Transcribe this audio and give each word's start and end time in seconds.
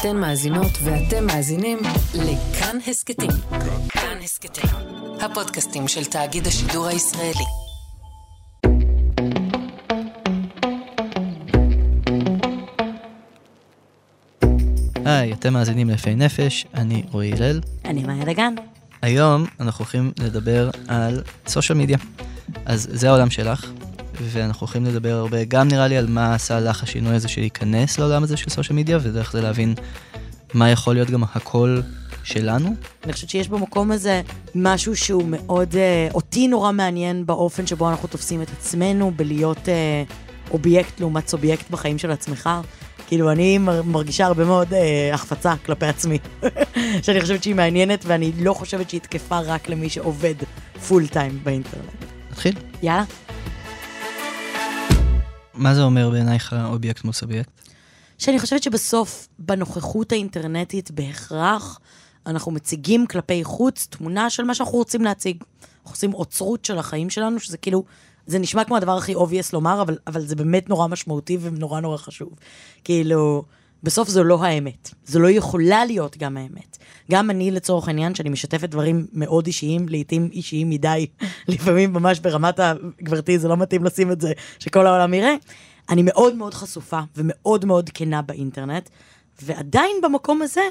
אתן 0.00 0.16
מאזינות 0.16 0.72
ואתם 0.84 1.26
מאזינים 1.26 1.78
לכאן 2.14 2.76
הסכתים. 2.86 3.30
כאן 3.88 4.18
הסכתים, 4.24 4.70
הפודקאסטים 5.20 5.88
של 5.88 6.04
תאגיד 6.04 6.46
השידור 6.46 6.86
הישראלי. 6.86 7.44
היי, 15.04 15.32
אתם 15.32 15.52
מאזינים 15.52 15.90
ליפי 15.90 16.14
נפש, 16.14 16.66
אני 16.74 17.02
רועי 17.10 17.32
הלל. 17.32 17.60
אני 17.84 18.04
מאיה 18.04 18.24
דגן. 18.24 18.54
היום 19.02 19.46
אנחנו 19.60 19.82
הולכים 19.82 20.12
לדבר 20.18 20.70
על 20.88 21.22
סושיאל 21.46 21.78
מדיה. 21.78 21.98
אז 22.64 22.88
זה 22.92 23.08
העולם 23.08 23.30
שלך, 23.30 23.70
ואנחנו 24.22 24.64
הולכים 24.66 24.84
לדבר 24.84 25.12
הרבה, 25.12 25.44
גם 25.44 25.68
נראה 25.68 25.88
לי 25.88 25.96
על 25.96 26.06
מה 26.06 26.34
עשה 26.34 26.60
לך 26.60 26.82
השינוי 26.82 27.14
הזה 27.14 27.28
של 27.28 27.40
להיכנס 27.40 27.98
לעולם 27.98 28.22
הזה 28.22 28.36
של 28.36 28.50
סושיאל 28.50 28.78
מדיה, 28.78 28.98
ודרך 29.02 29.32
זה 29.32 29.42
להבין 29.42 29.74
מה 30.54 30.70
יכול 30.70 30.94
להיות 30.94 31.10
גם 31.10 31.22
הקול 31.34 31.82
שלנו. 32.24 32.74
אני 33.04 33.12
חושבת 33.12 33.30
שיש 33.30 33.48
במקום 33.48 33.92
הזה 33.92 34.22
משהו 34.54 34.96
שהוא 34.96 35.22
מאוד, 35.26 35.76
אה, 35.76 36.08
אותי 36.14 36.48
נורא 36.48 36.72
מעניין 36.72 37.26
באופן 37.26 37.66
שבו 37.66 37.90
אנחנו 37.90 38.08
תופסים 38.08 38.42
את 38.42 38.48
עצמנו, 38.58 39.12
בלהיות 39.16 39.68
אה, 39.68 40.02
אובייקט 40.50 41.00
לעומת 41.00 41.28
סובייקט 41.28 41.70
בחיים 41.70 41.98
של 41.98 42.10
עצמך. 42.10 42.50
כאילו, 43.08 43.32
אני 43.32 43.58
מר- 43.58 43.82
מרגישה 43.82 44.26
הרבה 44.26 44.44
מאוד 44.44 44.74
אה, 44.74 45.10
החפצה 45.14 45.54
כלפי 45.66 45.86
עצמי, 45.86 46.18
שאני 47.02 47.20
חושבת 47.20 47.42
שהיא 47.42 47.54
מעניינת, 47.54 48.04
ואני 48.06 48.32
לא 48.38 48.52
חושבת 48.54 48.90
שהיא 48.90 49.00
תקפה 49.00 49.38
רק 49.40 49.68
למי 49.68 49.88
שעובד 49.88 50.34
full 50.88 51.06
time 51.06 51.38
באינטרנט. 51.42 51.84
נתחיל. 52.30 52.54
יאללה. 52.82 53.04
מה 55.56 55.74
זה 55.74 55.82
אומר 55.82 56.10
בעינייך 56.10 56.56
אובייקט 56.64 57.04
מול 57.04 57.12
סובייקט? 57.12 57.50
שאני 58.18 58.38
חושבת 58.38 58.62
שבסוף, 58.62 59.28
בנוכחות 59.38 60.12
האינטרנטית, 60.12 60.90
בהכרח, 60.90 61.80
אנחנו 62.26 62.52
מציגים 62.52 63.06
כלפי 63.06 63.44
חוץ 63.44 63.86
תמונה 63.90 64.30
של 64.30 64.44
מה 64.44 64.54
שאנחנו 64.54 64.78
רוצים 64.78 65.04
להציג. 65.04 65.36
אנחנו 65.62 65.90
עושים 65.90 66.14
אוצרות 66.14 66.64
של 66.64 66.78
החיים 66.78 67.10
שלנו, 67.10 67.40
שזה 67.40 67.58
כאילו, 67.58 67.84
זה 68.26 68.38
נשמע 68.38 68.64
כמו 68.64 68.76
הדבר 68.76 68.96
הכי 68.96 69.14
obvious 69.14 69.50
לומר, 69.52 69.82
אבל, 69.82 69.98
אבל 70.06 70.26
זה 70.26 70.36
באמת 70.36 70.68
נורא 70.68 70.86
משמעותי 70.86 71.38
ונורא 71.40 71.80
נורא 71.80 71.96
חשוב. 71.96 72.30
כאילו, 72.84 73.44
בסוף 73.86 74.08
זו 74.08 74.24
לא 74.24 74.44
האמת. 74.44 74.90
זו 75.04 75.18
לא 75.18 75.30
יכולה 75.30 75.84
להיות 75.84 76.16
גם 76.16 76.36
האמת. 76.36 76.78
גם 77.10 77.30
אני, 77.30 77.50
לצורך 77.50 77.88
העניין, 77.88 78.14
שאני 78.14 78.30
משתפת 78.30 78.68
דברים 78.68 79.06
מאוד 79.12 79.46
אישיים, 79.46 79.88
לעיתים 79.88 80.28
אישיים 80.32 80.70
מדי, 80.70 81.06
לפעמים 81.48 81.92
ממש 81.92 82.20
ברמת 82.20 82.60
ה... 82.60 82.72
גברתי, 83.02 83.38
זה 83.38 83.48
לא 83.48 83.56
מתאים 83.56 83.84
לשים 83.84 84.12
את 84.12 84.20
זה, 84.20 84.32
שכל 84.58 84.86
העולם 84.86 85.14
יראה. 85.14 85.34
אני 85.88 86.02
מאוד 86.04 86.34
מאוד 86.34 86.54
חשופה 86.54 87.00
ומאוד 87.16 87.64
מאוד 87.64 87.90
כנה 87.94 88.22
באינטרנט, 88.22 88.88
ועדיין 89.42 89.96
במקום 90.02 90.42
הזה, 90.42 90.62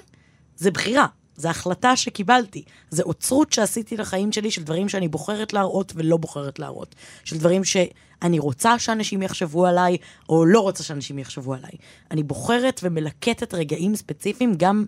זה 0.56 0.72
בחירה. 0.72 1.06
זו 1.38 1.50
החלטה 1.50 1.96
שקיבלתי. 1.96 2.64
זה 2.90 3.04
אוצרות 3.04 3.54
שעשיתי 3.54 3.98
לחיים 3.98 4.32
שלי 4.32 4.52
של 4.52 4.64
דברים 4.64 4.90
שאני 4.90 5.08
בוחרת 5.08 5.54
להראות 5.54 5.94
ולא 5.96 6.18
בוחרת 6.18 6.60
להראות. 6.60 6.96
של 7.24 7.38
דברים 7.38 7.64
שאני 7.64 8.40
רוצה 8.40 8.80
שאנשים 8.80 9.22
יחשבו 9.22 9.66
עליי, 9.66 9.98
או 10.30 10.46
לא 10.46 10.60
רוצה 10.60 10.84
שאנשים 10.84 11.20
יחשבו 11.20 11.54
עליי. 11.54 11.72
אני 12.12 12.24
בוחרת 12.24 12.80
ומלקטת 12.84 13.54
רגעים 13.54 13.96
ספציפיים, 13.96 14.54
גם 14.58 14.86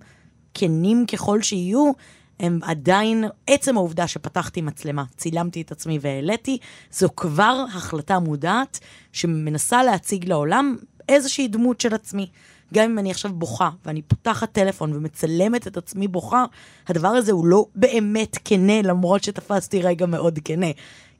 כנים 0.53 1.05
ככל 1.05 1.41
שיהיו, 1.41 1.91
הם 2.39 2.59
עדיין, 2.63 3.23
עצם 3.47 3.77
העובדה 3.77 4.07
שפתחתי 4.07 4.61
מצלמה, 4.61 5.03
צילמתי 5.17 5.61
את 5.61 5.71
עצמי 5.71 5.99
והעליתי, 6.01 6.57
זו 6.91 7.09
כבר 7.15 7.65
החלטה 7.73 8.19
מודעת 8.19 8.79
שמנסה 9.11 9.83
להציג 9.83 10.29
לעולם 10.29 10.75
איזושהי 11.09 11.47
דמות 11.47 11.81
של 11.81 11.93
עצמי. 11.93 12.27
גם 12.73 12.83
אם 12.83 12.99
אני 12.99 13.11
עכשיו 13.11 13.33
בוכה, 13.33 13.69
ואני 13.85 14.01
פותחת 14.01 14.51
טלפון 14.51 14.93
ומצלמת 14.93 15.67
את 15.67 15.77
עצמי 15.77 16.07
בוכה, 16.07 16.45
הדבר 16.87 17.07
הזה 17.07 17.31
הוא 17.31 17.45
לא 17.45 17.65
באמת 17.75 18.37
כנה, 18.45 18.81
למרות 18.81 19.23
שתפסתי 19.23 19.81
רגע 19.81 20.05
מאוד 20.05 20.39
כנה. 20.45 20.67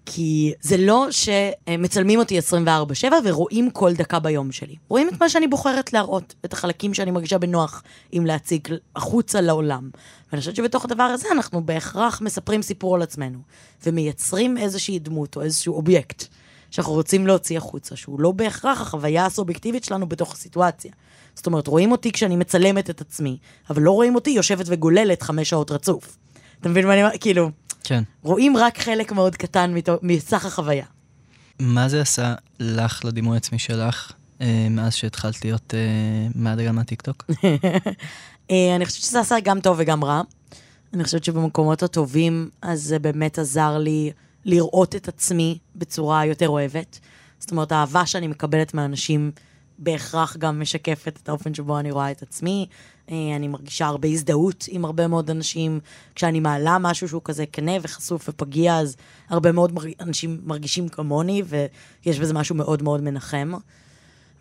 כי 0.10 0.54
זה 0.62 0.78
לא 0.78 1.08
שמצלמים 1.12 2.20
אותי 2.20 2.40
24/7 2.40 3.14
ורואים 3.24 3.72
כל 3.72 3.94
דקה 3.94 4.20
ביום 4.20 4.52
שלי. 4.52 4.76
רואים 4.88 5.10
את 5.10 5.22
מה 5.22 5.30
שאני 5.30 5.48
בוחרת 5.48 5.94
להראות, 5.94 6.36
את 6.46 6.54
החלקים 6.54 6.94
שאני 6.94 7.12
מרגישה 7.12 7.38
בנוח 7.38 7.84
עם 8.12 8.26
להציג 8.26 8.68
החוצה 8.96 9.42
לעולם. 9.42 9.90
ואני 10.32 10.40
חושבת 10.40 10.56
שבתוך 10.56 10.86
הדבר 10.86 11.04
הזה 11.04 11.28
אנחנו 11.32 11.66
בהכרח 11.66 12.22
מספרים 12.22 12.62
סיפור 12.62 12.96
על 12.96 13.02
עצמנו, 13.02 13.40
ומייצרים 13.86 14.58
איזושהי 14.58 15.00
דמות 15.00 15.36
או 15.36 15.42
איזשהו 15.42 15.76
אובייקט 15.76 16.24
שאנחנו 16.72 16.94
רוצים 16.94 17.28
להוציא 17.28 17.58
החוצה, 17.58 17.96
שהוא 17.96 18.20
לא 18.20 18.32
בהכרח 18.32 18.82
החוויה 18.82 19.26
הסובייקטיבית 19.26 19.84
שלנו 19.84 20.10
בתוך 20.10 20.34
הסיטואציה. 20.34 20.92
זאת 21.38 21.46
אומרת, 21.46 21.68
רואים 21.68 21.92
אותי 21.92 22.12
כשאני 22.12 22.36
מצלמת 22.36 22.90
את 22.90 23.02
עצמי, 23.02 23.38
אבל 23.70 23.82
לא 23.82 23.92
רואים 23.92 24.16
אותי 24.16 24.30
יושבת 24.30 24.66
וגוללת 24.70 25.22
חמש 25.22 25.50
שעות 25.50 25.72
רצוף. 25.72 26.18
אתה 26.62 26.70
מבין 26.70 26.88
מה 26.88 26.94
אני 26.94 27.04
אומרת? 27.04 27.22
כאילו, 27.22 27.52
כן. 27.84 28.04
רואים 28.24 28.58
רק 28.58 28.80
חלק 28.80 29.12
מאוד 29.12 29.36
קטן 29.36 29.74
מתו- 29.74 29.98
מסך 30.02 30.46
החוויה. 30.46 30.86
מה 31.60 31.90
זה 31.90 32.02
עשה 32.02 32.34
לך 32.60 33.06
לדימוי 33.06 33.38
עצמי 33.38 33.60
שלך 33.60 34.12
אה, 34.42 34.68
מאז 34.70 34.94
שהתחלת 34.96 35.46
להיות 35.46 35.74
אה, 35.74 36.28
מהדגן 36.36 36.76
מהטיקטוק? 36.76 37.26
אה, 38.52 38.76
אני 38.76 38.86
חושבת 38.86 39.02
שזה 39.02 39.20
עשה 39.20 39.36
גם 39.44 39.62
טוב 39.62 39.78
וגם 39.80 40.04
רע. 40.04 40.22
אני 40.94 41.04
חושבת 41.04 41.24
שבמקומות 41.24 41.84
הטובים, 41.84 42.50
אז 42.62 42.82
זה 42.84 43.00
באמת 43.00 43.40
עזר 43.40 43.78
לי 43.78 44.12
לראות 44.46 44.96
את 44.96 45.08
עצמי 45.08 45.58
בצורה 45.76 46.26
יותר 46.26 46.50
אוהבת. 46.50 47.00
זאת 47.40 47.52
אומרת, 47.52 47.72
האהבה 47.72 48.06
שאני 48.06 48.28
מקבלת 48.28 48.74
מאנשים 48.74 49.32
בהכרח 49.80 50.38
גם 50.38 50.62
משקפת 50.62 51.20
את 51.24 51.30
האופן 51.30 51.54
שבו 51.54 51.80
אני 51.80 51.92
רואה 51.92 52.12
את 52.12 52.22
עצמי. 52.22 52.66
אה, 53.12 53.16
אני 53.36 53.48
מרגישה 53.48 53.86
הרבה 53.86 54.08
הזדהות 54.08 54.66
עם 54.70 54.86
הרבה 54.86 55.08
מאוד 55.08 55.30
אנשים. 55.30 55.80
כשאני 56.16 56.40
מעלה 56.40 56.78
משהו 56.78 57.08
שהוא 57.08 57.22
כזה 57.26 57.46
כנה 57.46 57.72
וחשוף 57.82 58.30
ופגיע, 58.30 58.78
אז 58.78 58.96
הרבה 59.30 59.52
מאוד 59.52 59.72
מרג- 59.74 59.94
אנשים 60.02 60.42
מרגישים 60.46 60.90
כמוני, 60.90 61.44
ויש 61.46 62.20
בזה 62.20 62.34
משהו 62.34 62.56
מאוד 62.56 62.84
מאוד 62.84 63.02
מנחם. 63.02 63.54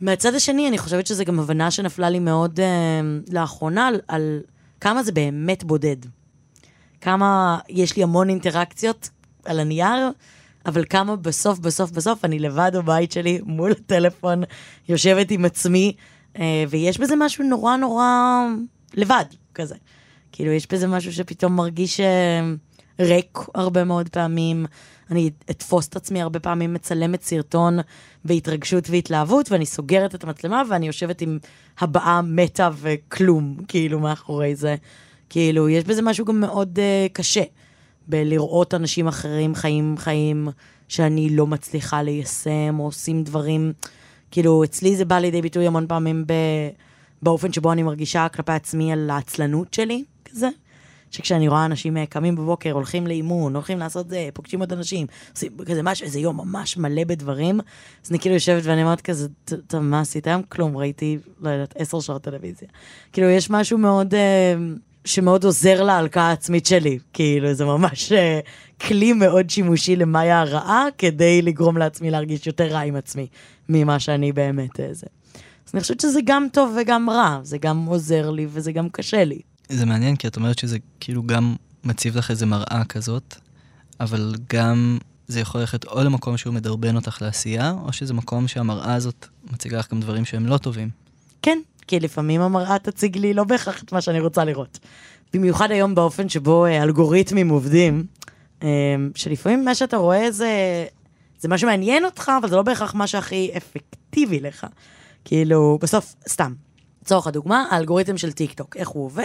מהצד 0.00 0.34
השני, 0.34 0.68
אני 0.68 0.78
חושבת 0.78 1.06
שזו 1.06 1.24
גם 1.24 1.40
הבנה 1.40 1.70
שנפלה 1.70 2.10
לי 2.10 2.18
מאוד 2.18 2.60
אה, 2.60 3.00
לאחרונה 3.32 3.86
על, 3.86 4.00
על 4.08 4.40
כמה 4.80 5.02
זה 5.02 5.12
באמת 5.12 5.64
בודד. 5.64 5.96
כמה 7.00 7.58
יש 7.68 7.96
לי 7.96 8.02
המון 8.02 8.28
אינטראקציות 8.28 9.10
על 9.44 9.60
הנייר, 9.60 10.10
אבל 10.66 10.84
כמה 10.90 11.16
בסוף, 11.16 11.58
בסוף, 11.58 11.90
בסוף 11.90 12.24
אני 12.24 12.38
לבד 12.38 12.70
בבית 12.74 13.12
שלי 13.12 13.40
מול 13.44 13.70
הטלפון, 13.70 14.42
יושבת 14.88 15.30
עם 15.30 15.44
עצמי, 15.44 15.92
אה, 16.38 16.64
ויש 16.68 16.98
בזה 16.98 17.14
משהו 17.18 17.44
נורא 17.44 17.76
נורא 17.76 18.04
לבד 18.94 19.24
כזה. 19.54 19.74
כאילו, 20.32 20.52
יש 20.52 20.72
בזה 20.72 20.86
משהו 20.86 21.12
שפתאום 21.12 21.56
מרגיש 21.56 22.00
אה, 22.00 22.40
ריק 23.00 23.38
הרבה 23.54 23.84
מאוד 23.84 24.08
פעמים. 24.08 24.66
אני 25.10 25.30
אתפוס 25.50 25.88
את 25.88 25.96
עצמי 25.96 26.22
הרבה 26.22 26.40
פעמים 26.40 26.74
מצלמת 26.74 27.22
סרטון 27.22 27.78
בהתרגשות 28.24 28.90
והתלהבות, 28.90 29.52
ואני 29.52 29.66
סוגרת 29.66 30.14
את 30.14 30.24
המצלמה 30.24 30.62
ואני 30.68 30.86
יושבת 30.86 31.20
עם 31.20 31.38
הבעה 31.78 32.22
מתה 32.22 32.70
וכלום, 32.76 33.56
כאילו, 33.68 34.00
מאחורי 34.00 34.54
זה. 34.54 34.76
כאילו, 35.30 35.68
יש 35.68 35.84
בזה 35.84 36.02
משהו 36.02 36.24
גם 36.24 36.40
מאוד 36.40 36.78
uh, 36.78 37.12
קשה, 37.12 37.42
בלראות 38.08 38.74
אנשים 38.74 39.08
אחרים 39.08 39.54
חיים 39.54 39.94
חיים 39.98 40.48
שאני 40.88 41.36
לא 41.36 41.46
מצליחה 41.46 42.02
ליישם, 42.02 42.76
או 42.78 42.84
עושים 42.84 43.22
דברים, 43.22 43.72
כאילו, 44.30 44.64
אצלי 44.64 44.96
זה 44.96 45.04
בא 45.04 45.18
לידי 45.18 45.42
ביטוי 45.42 45.66
המון 45.66 45.86
פעמים 45.86 46.24
ב... 46.26 46.32
באופן 47.22 47.52
שבו 47.52 47.72
אני 47.72 47.82
מרגישה 47.82 48.26
כלפי 48.28 48.52
עצמי 48.52 48.92
על 48.92 49.10
העצלנות 49.10 49.74
שלי, 49.74 50.04
כזה. 50.24 50.48
שכשאני 51.10 51.48
רואה 51.48 51.64
אנשים 51.64 51.96
אה, 51.96 52.06
קמים 52.06 52.36
בבוקר, 52.36 52.72
הולכים 52.72 53.06
לאימון, 53.06 53.54
הולכים 53.54 53.78
לעשות 53.78 54.08
זה, 54.08 54.28
פוגשים 54.34 54.60
עוד 54.60 54.72
אנשים, 54.72 55.06
עושים 55.34 55.52
כזה 55.66 55.82
משהו, 55.82 56.04
איזה 56.04 56.20
יום 56.20 56.36
ממש 56.36 56.76
מלא 56.76 57.04
בדברים, 57.04 57.60
אז 58.04 58.10
אני 58.10 58.18
כאילו 58.18 58.34
יושבת 58.34 58.62
ואני 58.64 58.82
אומרת 58.82 59.00
כזה, 59.00 59.28
"ט- 59.44 59.52
טוב, 59.66 59.80
מה 59.80 60.00
עשית 60.00 60.26
היום? 60.26 60.42
כלום, 60.48 60.76
ראיתי, 60.76 61.18
לא 61.40 61.50
יודעת, 61.50 61.74
עשר 61.78 62.00
שעות 62.00 62.22
טלוויזיה. 62.22 62.68
כאילו, 63.12 63.28
יש 63.28 63.50
משהו 63.50 63.78
מאוד, 63.78 64.14
אה, 64.14 64.54
שמאוד 65.06 65.44
עוזר 65.44 65.82
להלקאה 65.82 66.28
העצמית 66.28 66.66
שלי, 66.66 66.98
כאילו, 67.12 67.54
זה 67.54 67.64
ממש 67.64 68.12
אה, 68.12 68.40
כלי 68.80 69.12
מאוד 69.12 69.50
שימושי 69.50 69.96
למאיה 69.96 70.40
הרעה, 70.40 70.84
כדי 70.98 71.42
לגרום 71.42 71.76
לעצמי 71.76 72.10
להרגיש 72.10 72.46
יותר 72.46 72.64
רע 72.66 72.80
עם 72.80 72.96
עצמי, 72.96 73.26
ממה 73.68 73.98
שאני 74.00 74.32
באמת 74.32 74.80
אה, 74.80 74.88
זה. 74.92 75.06
אז 75.66 75.70
אני 75.74 75.80
חושבת 75.80 76.00
שזה 76.00 76.20
גם 76.24 76.46
טוב 76.52 76.76
וגם 76.80 77.10
רע, 77.10 77.38
זה 77.42 77.58
גם 77.58 77.84
עוזר 77.84 78.30
לי 78.30 78.46
וזה 78.50 78.72
גם 78.72 78.88
קשה 78.88 79.24
לי. 79.24 79.40
זה 79.68 79.86
מעניין, 79.86 80.16
כי 80.16 80.28
את 80.28 80.36
אומרת 80.36 80.58
שזה 80.58 80.78
כאילו 81.00 81.22
גם 81.22 81.54
מציב 81.84 82.18
לך 82.18 82.30
איזה 82.30 82.46
מראה 82.46 82.82
כזאת, 82.88 83.34
אבל 84.00 84.34
גם 84.52 84.98
זה 85.28 85.40
יכול 85.40 85.60
ללכת 85.60 85.84
או 85.84 86.04
למקום 86.04 86.36
שהוא 86.36 86.54
מדרבן 86.54 86.96
אותך 86.96 87.22
לעשייה, 87.22 87.74
או 87.84 87.92
שזה 87.92 88.14
מקום 88.14 88.48
שהמראה 88.48 88.94
הזאת 88.94 89.26
מציגה 89.52 89.78
לך 89.78 89.92
גם 89.92 90.00
דברים 90.00 90.24
שהם 90.24 90.46
לא 90.46 90.58
טובים. 90.58 90.90
כן, 91.42 91.58
כי 91.86 92.00
לפעמים 92.00 92.40
המראה 92.40 92.78
תציג 92.78 93.16
לי 93.16 93.34
לא 93.34 93.44
בהכרח 93.44 93.82
את 93.82 93.92
מה 93.92 94.00
שאני 94.00 94.20
רוצה 94.20 94.44
לראות. 94.44 94.78
במיוחד 95.34 95.70
היום 95.70 95.94
באופן 95.94 96.28
שבו 96.28 96.64
אה, 96.64 96.82
אלגוריתמים 96.82 97.48
עובדים, 97.48 98.06
אה, 98.62 98.68
שלפעמים 99.14 99.64
מה 99.64 99.74
שאתה 99.74 99.96
רואה 99.96 100.30
זה, 100.30 100.84
זה 101.38 101.48
מה 101.48 101.58
שמעניין 101.58 102.04
אותך, 102.04 102.32
אבל 102.40 102.48
זה 102.48 102.56
לא 102.56 102.62
בהכרח 102.62 102.94
מה 102.94 103.06
שהכי 103.06 103.50
אפקטיבי 103.56 104.40
לך. 104.40 104.66
כאילו, 105.24 105.78
בסוף, 105.82 106.14
סתם, 106.28 106.52
לצורך 107.06 107.26
הדוגמה, 107.26 107.66
האלגוריתם 107.70 108.18
של 108.18 108.32
טיקטוק, 108.32 108.76
איך 108.76 108.88
הוא 108.88 109.04
עובד? 109.04 109.22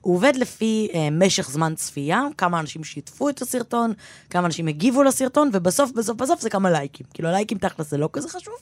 הוא 0.00 0.14
עובד 0.14 0.32
לפי 0.36 0.88
אה, 0.94 1.08
משך 1.12 1.50
זמן 1.50 1.74
צפייה, 1.74 2.22
כמה 2.38 2.60
אנשים 2.60 2.84
שיתפו 2.84 3.28
את 3.28 3.42
הסרטון, 3.42 3.92
כמה 4.30 4.46
אנשים 4.46 4.66
הגיבו 4.66 5.02
לסרטון, 5.02 5.50
ובסוף, 5.52 5.90
בסוף, 5.92 6.16
בסוף 6.16 6.40
זה 6.40 6.50
כמה 6.50 6.70
לייקים. 6.70 7.06
כאילו, 7.14 7.28
הלייקים 7.28 7.58
תכל'ס 7.58 7.90
זה 7.90 7.98
לא 7.98 8.08
כזה 8.12 8.28
חשוב, 8.28 8.54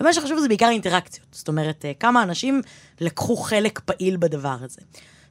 ומה 0.00 0.12
שחשוב 0.12 0.38
זה 0.38 0.48
בעיקר 0.48 0.68
אינטראקציות. 0.68 1.26
זאת 1.32 1.48
אומרת, 1.48 1.84
אה, 1.84 1.92
כמה 2.00 2.22
אנשים 2.22 2.62
לקחו 3.00 3.36
חלק 3.36 3.80
פעיל 3.80 4.16
בדבר 4.16 4.56
הזה. 4.60 4.80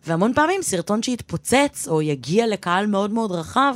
והמון 0.07 0.33
פעמים 0.33 0.61
סרטון 0.61 1.03
שיתפוצץ, 1.03 1.87
או 1.87 2.01
יגיע 2.01 2.47
לקהל 2.47 2.87
מאוד 2.87 3.11
מאוד 3.11 3.31
רחב, 3.31 3.75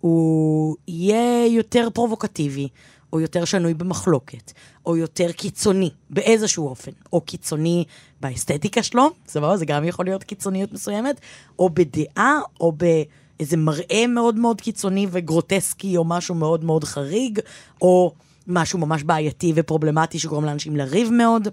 הוא 0.00 0.76
יהיה 0.88 1.46
יותר 1.46 1.88
פרובוקטיבי, 1.94 2.68
או 3.12 3.20
יותר 3.20 3.44
שנוי 3.44 3.74
במחלוקת, 3.74 4.52
או 4.86 4.96
יותר 4.96 5.32
קיצוני 5.32 5.90
באיזשהו 6.10 6.68
אופן, 6.68 6.92
או 7.12 7.20
קיצוני 7.20 7.84
באסתטיקה 8.20 8.82
שלו, 8.82 9.10
סבבה, 9.26 9.56
זה 9.56 9.66
גם 9.66 9.84
יכול 9.84 10.04
להיות 10.04 10.24
קיצוניות 10.24 10.72
מסוימת, 10.72 11.20
או 11.58 11.70
בדעה, 11.70 12.38
או 12.60 12.72
באיזה 12.72 13.56
מראה 13.56 14.06
מאוד 14.08 14.36
מאוד 14.36 14.60
קיצוני 14.60 15.06
וגרוטסקי, 15.10 15.96
או 15.96 16.04
משהו 16.04 16.34
מאוד 16.34 16.64
מאוד 16.64 16.84
חריג, 16.84 17.40
או 17.82 18.12
משהו 18.46 18.78
ממש 18.78 19.02
בעייתי 19.02 19.52
ופרובלמטי 19.54 20.18
שגורם 20.18 20.44
לאנשים 20.44 20.76
לריב 20.76 21.10
מאוד, 21.12 21.48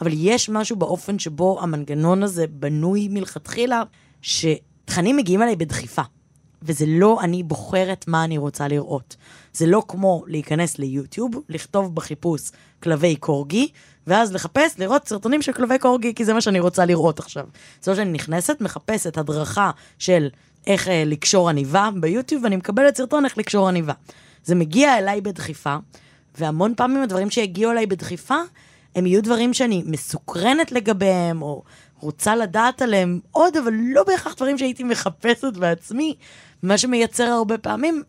אבל 0.00 0.10
יש 0.14 0.48
משהו 0.48 0.76
באופן 0.76 1.18
שבו 1.18 1.58
המנגנון 1.62 2.22
הזה 2.22 2.46
בנוי 2.46 3.08
מלכתחילה, 3.08 3.82
שתכנים 4.22 5.16
מגיעים 5.16 5.42
אליי 5.42 5.56
בדחיפה. 5.56 6.02
וזה 6.62 6.84
לא 6.88 7.20
אני 7.20 7.42
בוחרת 7.42 8.04
מה 8.08 8.24
אני 8.24 8.38
רוצה 8.38 8.68
לראות. 8.68 9.16
זה 9.52 9.66
לא 9.66 9.82
כמו 9.88 10.24
להיכנס 10.26 10.78
ליוטיוב, 10.78 11.30
לכתוב 11.48 11.94
בחיפוש 11.94 12.50
כלבי 12.82 13.16
קורגי, 13.16 13.68
ואז 14.06 14.32
לחפש, 14.32 14.78
לראות 14.78 15.08
סרטונים 15.08 15.42
של 15.42 15.52
כלבי 15.52 15.78
קורגי, 15.78 16.14
כי 16.14 16.24
זה 16.24 16.32
מה 16.32 16.40
שאני 16.40 16.60
רוצה 16.60 16.84
לראות 16.84 17.18
עכשיו. 17.18 17.46
זה 17.82 17.90
לא 17.90 17.96
שאני 17.96 18.12
נכנסת, 18.12 18.60
מחפשת 18.60 19.18
הדרכה 19.18 19.70
של 19.98 20.28
איך 20.66 20.88
אה, 20.88 21.02
לקשור 21.06 21.48
עניבה 21.48 21.88
ביוטיוב, 22.00 22.44
ואני 22.44 22.56
מקבלת 22.56 22.96
סרטון 22.96 23.24
איך 23.24 23.38
לקשור 23.38 23.68
עניבה. 23.68 23.92
זה 24.44 24.54
מגיע 24.54 24.98
אליי 24.98 25.20
בדחיפה, 25.20 25.76
והמון 26.38 26.74
פעמים 26.76 27.02
הדברים 27.02 27.30
שיגיעו 27.30 27.72
אליי 27.72 27.86
בדחיפה, 27.86 28.38
הם 28.94 29.06
יהיו 29.06 29.22
דברים 29.22 29.54
שאני 29.54 29.82
מסוקרנת 29.86 30.72
לגביהם, 30.72 31.42
או 31.42 31.62
רוצה 32.00 32.36
לדעת 32.36 32.82
עליהם 32.82 33.20
עוד, 33.30 33.56
אבל 33.56 33.72
לא 33.72 34.02
בהכרח 34.04 34.34
דברים 34.34 34.58
שהייתי 34.58 34.84
מחפשת 34.84 35.56
בעצמי, 35.56 36.14
מה 36.62 36.78
שמייצר 36.78 37.24
הרבה 37.24 37.58
פעמים 37.58 38.02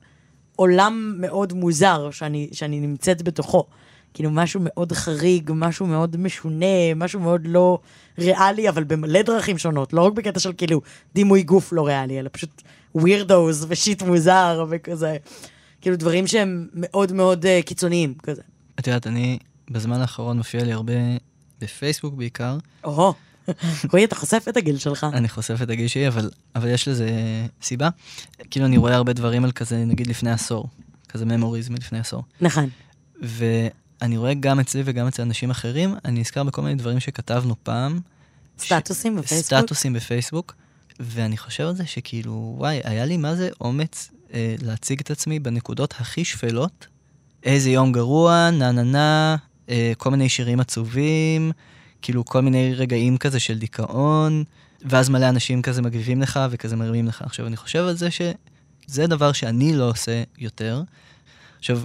עולם 0.56 1.16
מאוד 1.18 1.54
מוזר 1.54 2.12
שאני, 2.12 2.50
שאני 2.52 2.80
נמצאת 2.80 3.22
בתוכו. 3.22 3.66
כאילו 4.14 4.32
משהו 4.32 4.60
מאוד 4.64 4.92
חריג, 4.92 5.52
משהו 5.54 5.86
מאוד 5.86 6.18
משונה, 6.18 6.94
משהו 6.96 7.20
מאוד 7.20 7.42
לא 7.46 7.80
ריאלי, 8.18 8.70
אבל 8.70 8.84
במלא 8.84 9.22
דרכים 9.22 9.58
שונות, 9.58 9.94
לא 9.94 10.02
רק 10.02 10.14
בקטע 10.14 10.40
של 10.40 10.54
כאילו 10.58 10.82
דימוי 11.16 11.44
גוף 11.44 11.74
לא 11.74 11.88
ריאלי, 11.88 12.20
אלא 12.20 12.30
פשוט 12.32 12.62
ווירדוס 12.96 13.66
ושיט 13.68 14.02
מוזר 14.02 14.66
וכזה, 14.70 15.18
כאילו 15.82 15.96
דברים 15.96 16.28
שהם 16.28 16.68
מאוד 16.74 17.12
מאוד 17.12 17.46
uh, 17.46 17.66
קיצוניים 17.66 18.14
כזה. 18.24 18.42
את 18.80 18.88
יודעת, 18.88 19.08
אני 19.08 19.40
בזמן 19.72 20.02
האחרון 20.02 20.38
מופיע 20.38 20.64
לי 20.64 20.72
הרבה 20.72 20.94
בפייסבוק 21.62 22.14
בעיקר. 22.14 22.58
או, 22.84 23.14
רועי, 23.92 24.06
אתה 24.06 24.16
חושף 24.16 24.46
את 24.50 24.58
הגיל 24.58 24.78
שלך. 24.78 25.08
אני 25.14 25.30
חושף 25.30 25.62
את 25.62 25.70
הגיל 25.70 25.88
שלי, 25.88 26.08
אבל, 26.08 26.30
אבל 26.56 26.68
יש 26.68 26.88
לזה 26.88 27.10
סיבה. 27.62 27.90
כאילו, 28.50 28.66
אני 28.66 28.78
רואה 28.78 28.96
הרבה 28.96 29.14
דברים 29.14 29.44
על 29.44 29.52
כזה, 29.52 29.86
נגיד 29.86 30.08
לפני 30.08 30.32
עשור, 30.32 30.70
כזה 31.10 31.26
ממוריז 31.26 31.70
מלפני 31.70 32.00
עשור. 32.00 32.24
נכון. 32.42 32.70
ואני 33.22 34.18
רואה 34.18 34.34
גם 34.34 34.60
אצלי 34.60 34.82
וגם 34.86 35.08
אצל 35.08 35.22
אנשים 35.22 35.50
אחרים, 35.50 35.96
אני 36.06 36.20
נזכר 36.20 36.44
בכל 36.44 36.62
מיני 36.62 36.76
דברים 36.76 37.00
שכתבנו 37.00 37.56
פעם. 37.64 38.00
סטטוסים 38.60 39.18
ש... 39.18 39.20
בפייסבוק? 39.20 39.60
סטטוסים 39.60 39.94
בפייסבוק, 39.94 40.56
ואני 41.00 41.38
חושב 41.38 41.64
על 41.64 41.76
זה 41.76 41.86
שכאילו, 41.86 42.56
וואי, 42.58 42.82
היה 42.84 43.06
לי 43.06 43.18
מה 43.18 43.36
זה 43.36 43.50
אומץ 43.62 44.12
אה, 44.34 44.56
להציג 44.62 45.00
את 45.00 45.12
עצמי 45.12 45.40
בנקודות 45.40 45.94
הכי 46.00 46.26
שפלות. 46.26 46.88
איזה 47.44 47.70
יום 47.70 47.92
גרוע, 47.92 48.50
נה 48.52 48.72
נה 48.72 48.84
נה, 48.84 49.36
אה, 49.70 49.94
כל 49.98 50.12
מיני 50.12 50.30
שירים 50.30 50.60
עצובים, 50.60 51.52
כאילו 52.02 52.26
כל 52.26 52.42
מיני 52.42 52.74
רגעים 52.76 53.18
כזה 53.18 53.40
של 53.40 53.58
דיכאון, 53.58 54.44
ואז 54.86 55.10
מלא 55.10 55.30
אנשים 55.30 55.62
כזה 55.62 55.82
מגיבים 55.82 56.22
לך 56.22 56.40
וכזה 56.52 56.76
מרימים 56.76 57.08
לך. 57.08 57.22
עכשיו, 57.22 57.48
אני 57.48 57.58
חושב 57.58 57.84
על 57.84 57.96
זה 57.96 58.08
שזה 58.12 59.08
דבר 59.08 59.32
שאני 59.32 59.76
לא 59.76 59.90
עושה 59.90 60.24
יותר. 60.38 60.84
עכשיו, 61.60 61.82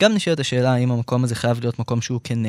גם 0.00 0.12
נשאלת 0.12 0.40
השאלה 0.40 0.72
האם 0.72 0.92
המקום 0.92 1.24
הזה 1.24 1.34
חייב 1.34 1.60
להיות 1.60 1.78
מקום 1.78 2.00
שהוא 2.00 2.20
כנה. 2.24 2.48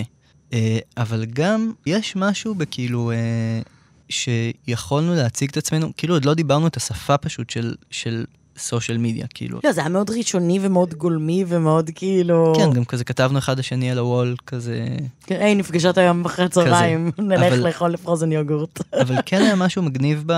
אה, 0.54 0.80
אבל 0.98 1.26
גם 1.26 1.72
יש 1.86 2.16
משהו 2.16 2.56
בכאילו, 2.56 3.12
אה, 3.12 3.62
שיכולנו 4.10 5.16
להציג 5.16 5.50
את 5.50 5.58
עצמנו, 5.58 5.92
כאילו 5.98 6.16
עוד 6.16 6.26
לא 6.26 6.34
דיברנו 6.34 6.68
את 6.68 6.78
השפה 6.78 7.18
פשוט 7.18 7.50
של, 7.50 7.76
של 7.92 8.26
סושיאל 8.58 8.98
מדיה, 8.98 9.26
כאילו. 9.34 9.60
לא, 9.64 9.72
זה 9.72 9.82
היה 9.82 9.90
מאוד 9.90 10.10
ראשוני 10.10 10.60
ומאוד 10.62 10.94
גולמי 10.94 11.46
ומאוד 11.48 11.90
כאילו... 11.96 12.54
כן, 12.58 12.74
גם 12.74 12.86
כזה 12.86 13.04
כתבנו 13.04 13.40
אחד 13.40 13.60
לשני 13.60 13.92
על 13.92 13.98
הוול, 13.98 14.36
כזה... 14.46 14.86
כן, 15.26 15.36
היי, 15.42 15.56
נפגשות 15.56 15.98
היום 15.98 16.26
אחרי 16.26 16.46
הצהריים, 16.46 17.12
נלך. 17.18 17.54
לאכול 17.54 17.90
לפרוזן 17.92 18.32
יוגורט. 18.32 18.82
אבל 19.02 19.16
כן 19.26 19.42
היה 19.42 19.56
משהו 19.56 19.82
מגניב 19.82 20.24
ב... 20.26 20.34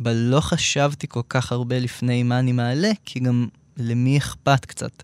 בלא 0.00 0.40
חשבתי 0.40 1.06
כל 1.08 1.20
כך 1.28 1.52
הרבה 1.52 1.78
לפני 1.78 2.22
מה 2.22 2.38
אני 2.38 2.52
מעלה, 2.52 2.90
כי 3.04 3.20
גם 3.20 3.46
למי 3.76 4.18
אכפת 4.18 4.64
קצת. 4.64 5.02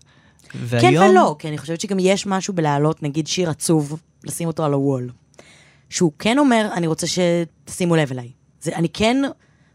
והיום... 0.55 1.03
כן 1.05 1.11
ולא, 1.11 1.35
כי 1.39 1.47
אני 1.47 1.57
חושבת 1.57 1.81
שגם 1.81 1.97
יש 1.99 2.27
משהו 2.27 2.53
בלהעלות, 2.53 3.03
נגיד 3.03 3.27
שיר 3.27 3.49
עצוב, 3.49 3.99
לשים 4.23 4.47
אותו 4.47 4.65
על 4.65 4.73
הוול. 4.73 5.09
שהוא 5.89 6.11
כן 6.19 6.37
אומר, 6.37 6.69
אני 6.73 6.87
רוצה 6.87 7.07
שתשימו 7.07 7.95
לב 7.95 8.11
אליי. 8.11 8.31
זה, 8.61 8.75
אני 8.75 8.89
כן 8.89 9.21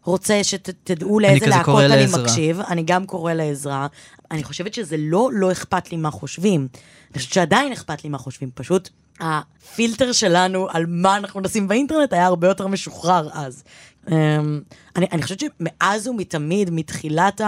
רוצה 0.04 0.44
שתדעו 0.44 1.20
לאיזה 1.20 1.46
להקות 1.46 1.80
אני 1.80 1.88
לעזרה. 1.88 2.22
מקשיב, 2.22 2.60
אני 2.60 2.82
גם 2.82 3.06
קורא 3.06 3.32
לעזרה. 3.32 3.86
אני 4.30 4.44
חושבת 4.44 4.74
שזה 4.74 4.96
לא 4.98 5.30
לא 5.32 5.52
אכפת 5.52 5.90
לי 5.90 5.96
מה 5.96 6.10
חושבים. 6.10 6.68
אני 7.10 7.18
חושבת 7.18 7.32
שעדיין 7.32 7.72
אכפת 7.72 8.04
לי 8.04 8.10
מה 8.10 8.18
חושבים, 8.18 8.50
פשוט 8.54 8.88
הפילטר 9.20 10.12
שלנו 10.12 10.66
על 10.70 10.84
מה 10.88 11.16
אנחנו 11.16 11.40
נשים 11.40 11.68
באינטרנט 11.68 12.12
היה 12.12 12.26
הרבה 12.26 12.48
יותר 12.48 12.66
משוחרר 12.66 13.28
אז. 13.32 13.64
Um, 14.06 14.10
אני, 14.96 15.06
אני 15.12 15.22
חושבת 15.22 15.40
שמאז 15.40 16.08
ומתמיד, 16.08 16.70
מתחילת 16.70 17.40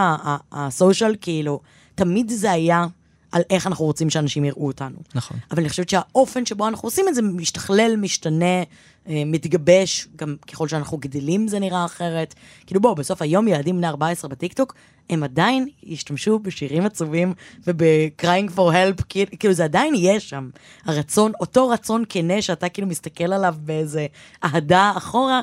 הסושיאל, 0.52 1.16
כאילו, 1.20 1.60
תמיד 1.94 2.30
זה 2.30 2.52
היה 2.52 2.86
על 3.32 3.42
איך 3.50 3.66
אנחנו 3.66 3.84
רוצים 3.84 4.10
שאנשים 4.10 4.44
יראו 4.44 4.66
אותנו. 4.66 4.96
נכון. 5.14 5.36
אבל 5.50 5.60
אני 5.60 5.68
חושבת 5.68 5.88
שהאופן 5.88 6.46
שבו 6.46 6.68
אנחנו 6.68 6.86
עושים 6.86 7.08
את 7.08 7.14
זה 7.14 7.22
משתכלל, 7.22 7.96
משתנה, 7.96 8.62
אה, 9.08 9.22
מתגבש, 9.26 10.08
גם 10.16 10.36
ככל 10.52 10.68
שאנחנו 10.68 10.98
גדלים 10.98 11.48
זה 11.48 11.58
נראה 11.58 11.84
אחרת. 11.84 12.34
כאילו 12.66 12.80
בואו, 12.80 12.94
בסוף 12.94 13.22
היום 13.22 13.48
ילדים 13.48 13.76
בני 13.76 13.88
14 13.88 14.30
בטיקטוק, 14.30 14.74
הם 15.10 15.22
עדיין 15.22 15.68
ישתמשו 15.82 16.38
בשירים 16.38 16.86
עצובים 16.86 17.34
וב-crying 17.66 18.50
for 18.56 18.72
help, 18.72 19.02
כאילו 19.38 19.54
זה 19.54 19.64
עדיין 19.64 19.94
יהיה 19.94 20.20
שם. 20.20 20.50
הרצון, 20.84 21.32
אותו 21.40 21.68
רצון 21.68 22.04
כנה 22.08 22.42
שאתה 22.42 22.68
כאילו 22.68 22.88
מסתכל 22.88 23.32
עליו 23.32 23.54
באיזה 23.58 24.06
אהדה 24.44 24.92
אחורה, 24.96 25.40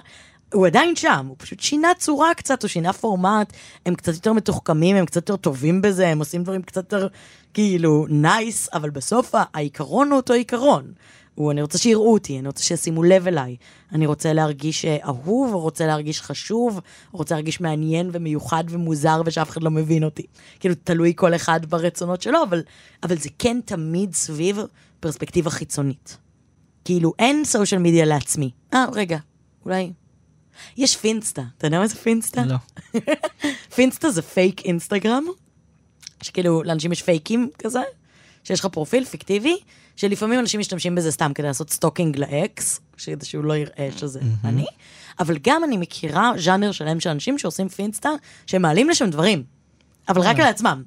הוא 0.53 0.67
עדיין 0.67 0.95
שם, 0.95 1.25
הוא 1.29 1.35
פשוט 1.39 1.59
שינה 1.59 1.91
צורה 1.97 2.33
קצת, 2.33 2.63
הוא 2.63 2.69
שינה 2.69 2.93
פורמט, 2.93 3.53
הם 3.85 3.95
קצת 3.95 4.13
יותר 4.13 4.33
מתוחכמים, 4.33 4.95
הם 4.95 5.05
קצת 5.05 5.15
יותר 5.15 5.35
טובים 5.35 5.81
בזה, 5.81 6.07
הם 6.07 6.19
עושים 6.19 6.43
דברים 6.43 6.61
קצת 6.61 6.93
יותר 6.93 7.07
כאילו 7.53 8.05
nice, 8.09 8.69
אבל 8.73 8.89
בסוף 8.89 9.35
העיקרון 9.53 10.09
הוא 10.09 10.17
אותו 10.17 10.33
עיקרון. 10.33 10.93
הוא, 11.35 11.51
אני 11.51 11.61
רוצה 11.61 11.77
שיראו 11.77 12.13
אותי, 12.13 12.39
אני 12.39 12.47
רוצה 12.47 12.63
שישימו 12.63 13.03
לב 13.03 13.27
אליי. 13.27 13.55
אני 13.91 14.05
רוצה 14.05 14.33
להרגיש 14.33 14.85
אה, 14.85 14.97
אהוב, 15.05 15.53
רוצה 15.53 15.87
להרגיש 15.87 16.21
חשוב, 16.21 16.79
רוצה 17.11 17.35
להרגיש 17.35 17.61
מעניין 17.61 18.09
ומיוחד 18.13 18.63
ומוזר 18.69 19.21
ושאף 19.25 19.49
אחד 19.49 19.63
לא 19.63 19.71
מבין 19.71 20.03
אותי. 20.03 20.25
כאילו, 20.59 20.75
תלוי 20.83 21.13
כל 21.15 21.35
אחד 21.35 21.65
ברצונות 21.65 22.21
שלו, 22.21 22.43
אבל, 22.43 22.63
אבל 23.03 23.17
זה 23.17 23.29
כן 23.39 23.59
תמיד 23.65 24.13
סביב 24.13 24.59
פרספקטיבה 24.99 25.49
חיצונית. 25.49 26.17
כאילו, 26.85 27.13
אין 27.19 27.45
social 27.45 27.81
media 27.81 28.05
לעצמי. 28.05 28.51
אה, 28.73 28.85
רגע, 28.93 29.17
אולי... 29.65 29.93
יש 30.77 30.97
פינסטה, 30.97 31.41
אתה 31.57 31.67
יודע 31.67 31.79
מה 31.79 31.87
זה 31.87 31.95
פינסטה? 31.95 32.43
לא. 32.45 32.55
פינסטה 33.75 34.11
זה 34.11 34.21
פייק 34.21 34.61
אינסטגרם, 34.61 35.23
שכאילו 36.21 36.63
לאנשים 36.63 36.91
יש 36.91 37.01
פייקים 37.01 37.49
כזה, 37.59 37.81
שיש 38.43 38.59
לך 38.59 38.65
פרופיל 38.65 39.05
פיקטיבי, 39.05 39.57
שלפעמים 39.95 40.39
אנשים 40.39 40.59
משתמשים 40.59 40.95
בזה 40.95 41.11
סתם 41.11 41.31
כדי 41.35 41.47
לעשות 41.47 41.69
stalking 41.69 42.17
לאקס, 42.17 42.79
כדי 43.05 43.25
שהוא 43.25 43.43
לא 43.43 43.53
יראה 43.53 43.89
שזה 43.97 44.19
mm-hmm. 44.19 44.47
אני, 44.47 44.65
אבל 45.19 45.37
גם 45.43 45.63
אני 45.63 45.77
מכירה 45.77 46.31
ז'אנר 46.37 46.71
שלם 46.71 46.99
של 46.99 47.09
אנשים 47.09 47.37
שעושים 47.37 47.69
פינסטה, 47.69 48.09
שהם 48.47 48.61
מעלים 48.61 48.89
לשם 48.89 49.09
דברים, 49.09 49.43
אבל 50.09 50.21
רק 50.21 50.39
על 50.39 50.47
עצמם. 50.47 50.83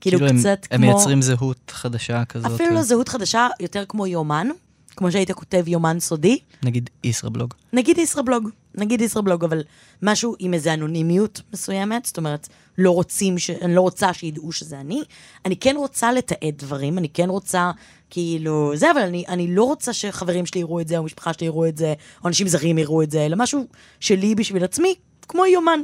כאילו, 0.00 0.18
כאילו 0.18 0.38
קצת 0.40 0.66
הם, 0.70 0.80
כמו... 0.80 0.90
הם 0.90 0.94
מייצרים 0.94 1.22
זהות 1.22 1.70
חדשה 1.70 2.24
כזאת. 2.24 2.52
אפילו 2.52 2.74
לא 2.74 2.82
זהות 2.82 3.08
חדשה, 3.08 3.48
יותר 3.60 3.84
כמו 3.88 4.06
יומן. 4.06 4.48
כמו 4.96 5.12
שהיית 5.12 5.32
כותב 5.32 5.68
יומן 5.68 6.00
סודי, 6.00 6.38
נגיד 6.62 6.90
ישראבלוג. 7.04 7.54
נגיד 7.72 7.98
ישראבלוג, 7.98 8.48
נגיד 8.74 9.00
ישראבלוג, 9.00 9.44
אבל 9.44 9.62
משהו 10.02 10.36
עם 10.38 10.54
איזו 10.54 10.70
אנונימיות 10.70 11.40
מסוימת, 11.52 12.06
זאת 12.06 12.18
אומרת, 12.18 12.48
לא 12.78 12.90
רוצים, 12.90 13.38
ש... 13.38 13.50
אני 13.50 13.74
לא 13.74 13.80
רוצה 13.80 14.12
שידעו 14.12 14.52
שזה 14.52 14.80
אני. 14.80 15.02
אני 15.44 15.56
כן 15.56 15.74
רוצה 15.76 16.12
לתעד 16.12 16.54
דברים, 16.56 16.98
אני 16.98 17.08
כן 17.08 17.28
רוצה, 17.28 17.70
כאילו, 18.10 18.72
זה, 18.74 18.90
אבל 18.90 19.00
אני, 19.00 19.24
אני 19.28 19.54
לא 19.54 19.64
רוצה 19.64 19.92
שחברים 19.92 20.46
שלי 20.46 20.60
יראו 20.60 20.80
את 20.80 20.88
זה, 20.88 20.98
או 20.98 21.02
משפחה 21.02 21.32
שלי 21.32 21.46
יראו 21.46 21.66
את 21.66 21.76
זה, 21.76 21.94
או 22.22 22.28
אנשים 22.28 22.48
זרים 22.48 22.78
יראו 22.78 23.02
את 23.02 23.10
זה, 23.10 23.26
אלא 23.26 23.36
משהו 23.38 23.66
שלי 24.00 24.34
בשביל 24.34 24.64
עצמי, 24.64 24.94
כמו 25.28 25.46
יומן. 25.46 25.80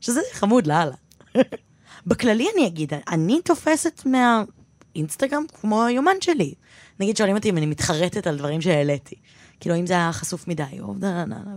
שזה 0.00 0.20
חמוד 0.32 0.66
לאללה. 0.66 0.94
בכללי 2.06 2.46
אני 2.56 2.66
אגיד, 2.66 2.92
אני 3.08 3.40
תופסת 3.44 4.02
מהאינסטגרם 4.06 5.44
כמו 5.60 5.84
היומן 5.84 6.16
שלי. 6.20 6.54
נגיד 7.00 7.16
שואלים 7.16 7.36
אותי 7.36 7.50
אם 7.50 7.58
אני 7.58 7.66
מתחרטת 7.66 8.26
על 8.26 8.38
דברים 8.38 8.60
שהעליתי. 8.60 9.14
כאילו, 9.60 9.76
אם 9.76 9.86
זה 9.86 9.94
היה 9.94 10.12
חשוף 10.12 10.48
מדי, 10.48 10.62
או... 10.80 10.94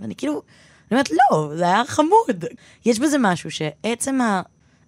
ואני 0.01 0.15
כאילו, 0.15 0.34
אני 0.34 0.41
אומרת, 0.91 1.10
לא, 1.12 1.51
זה 1.56 1.63
היה 1.63 1.84
חמוד. 1.88 2.46
יש 2.86 3.00
בזה 3.00 3.18
משהו 3.20 3.51
שעצם 3.51 4.22
ה... 4.22 4.41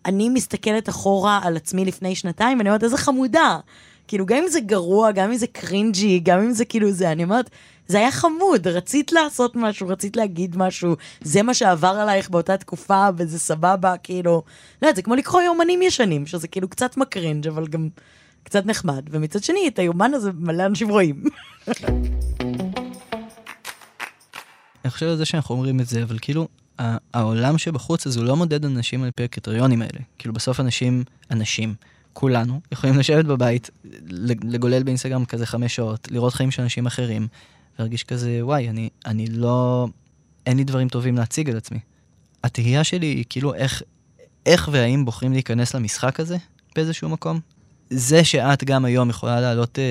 אני 0.06 0.30
מסתכלת 0.30 0.90
אחורה 0.90 1.40
על 1.44 1.58
עצמי 1.58 1.86
לפני 1.86 2.16
שנתיים, 2.16 2.58
ואני 2.58 2.70
אומרת, 2.70 2.84
איזה 2.84 2.98
חמודה. 2.98 3.60
כאילו, 4.08 4.26
גם 4.26 4.38
אם 4.38 4.48
זה 4.48 4.60
גרוע, 4.60 5.12
גם 5.12 5.32
אם 5.32 5.38
זה 5.38 5.48
קרינג'י, 5.48 6.20
גם 6.20 6.40
אם 6.40 6.52
זה 6.52 6.66
כאילו 6.66 6.92
זה, 6.92 7.12
אני 7.12 7.24
אומרת, 7.24 7.50
זה 7.88 7.98
היה 7.98 8.12
חמוד, 8.12 8.68
רצית 8.68 9.12
לעשות 9.12 9.56
משהו, 9.56 9.88
רצית 9.88 10.16
להגיד 10.16 10.58
משהו, 10.58 10.96
זה 11.22 11.44
מה 11.44 11.54
שעבר 11.54 11.88
עלייך 11.88 12.30
באותה 12.30 12.58
תקופה, 12.58 13.08
וזה 13.18 13.40
סבבה, 13.40 13.98
כאילו, 14.04 14.32
לא 14.82 14.88
יודעת, 14.88 14.96
זה 14.96 15.02
כמו 15.02 15.16
לקרוא 15.16 15.42
יומנים 15.42 15.82
ישנים, 15.82 16.26
שזה 16.26 16.48
כאילו 16.48 16.68
קצת 16.70 16.98
מקרינג', 16.98 17.48
אבל 17.48 17.68
גם 17.68 17.90
קצת 18.44 18.66
נחמד, 18.66 19.04
ומצד 19.10 19.44
שני, 19.44 19.68
את 19.68 19.80
היומן 19.80 20.14
הזה 20.14 20.32
מלא 20.40 20.66
אנשים 20.66 20.90
רואים. 20.90 21.24
אני 24.86 24.92
חושב 24.92 25.06
על 25.06 25.18
זה 25.18 25.26
שאנחנו 25.26 25.56
אומרים 25.56 25.80
את 25.80 25.88
זה, 25.88 26.04
אבל 26.04 26.18
כאילו, 26.22 26.48
העולם 27.14 27.58
שבחוץ 27.58 28.08
אז 28.08 28.18
הוא 28.18 28.26
לא 28.26 28.36
מודד 28.36 28.66
אנשים 28.66 29.04
על 29.04 29.12
פי 29.16 29.24
הקריטריונים 29.24 29.82
האלה. 29.82 30.00
כאילו 30.18 30.34
בסוף 30.34 30.60
אנשים, 30.60 31.04
אנשים, 31.32 31.76
כולנו, 32.14 32.62
יכולים 32.72 32.98
לשבת 32.98 33.26
בבית, 33.26 33.70
לגולל 34.44 34.84
באינסטגרם 34.84 35.26
כזה 35.26 35.46
חמש 35.46 35.76
שעות, 35.76 36.08
לראות 36.12 36.34
חיים 36.34 36.52
של 36.52 36.62
אנשים 36.62 36.86
אחרים, 36.86 37.28
להרגיש 37.80 38.04
כזה, 38.04 38.40
וואי, 38.42 38.70
אני, 38.70 38.90
אני 39.06 39.28
לא, 39.28 39.88
אין 40.46 40.58
לי 40.58 40.64
דברים 40.64 40.90
טובים 40.90 41.18
להציג 41.18 41.50
על 41.50 41.58
עצמי. 41.58 41.80
התהייה 42.44 42.84
שלי 42.84 43.06
היא 43.06 43.26
כאילו 43.30 43.54
איך, 43.54 43.82
איך 44.46 44.70
והאם 44.72 45.06
בוחרים 45.06 45.34
להיכנס 45.34 45.76
למשחק 45.76 46.20
הזה 46.20 46.38
באיזשהו 46.76 47.10
מקום. 47.10 47.40
זה 47.90 48.24
שאת 48.24 48.64
גם 48.64 48.86
היום 48.86 49.10
יכולה 49.10 49.42
להעלות 49.42 49.80
אה, 49.80 49.84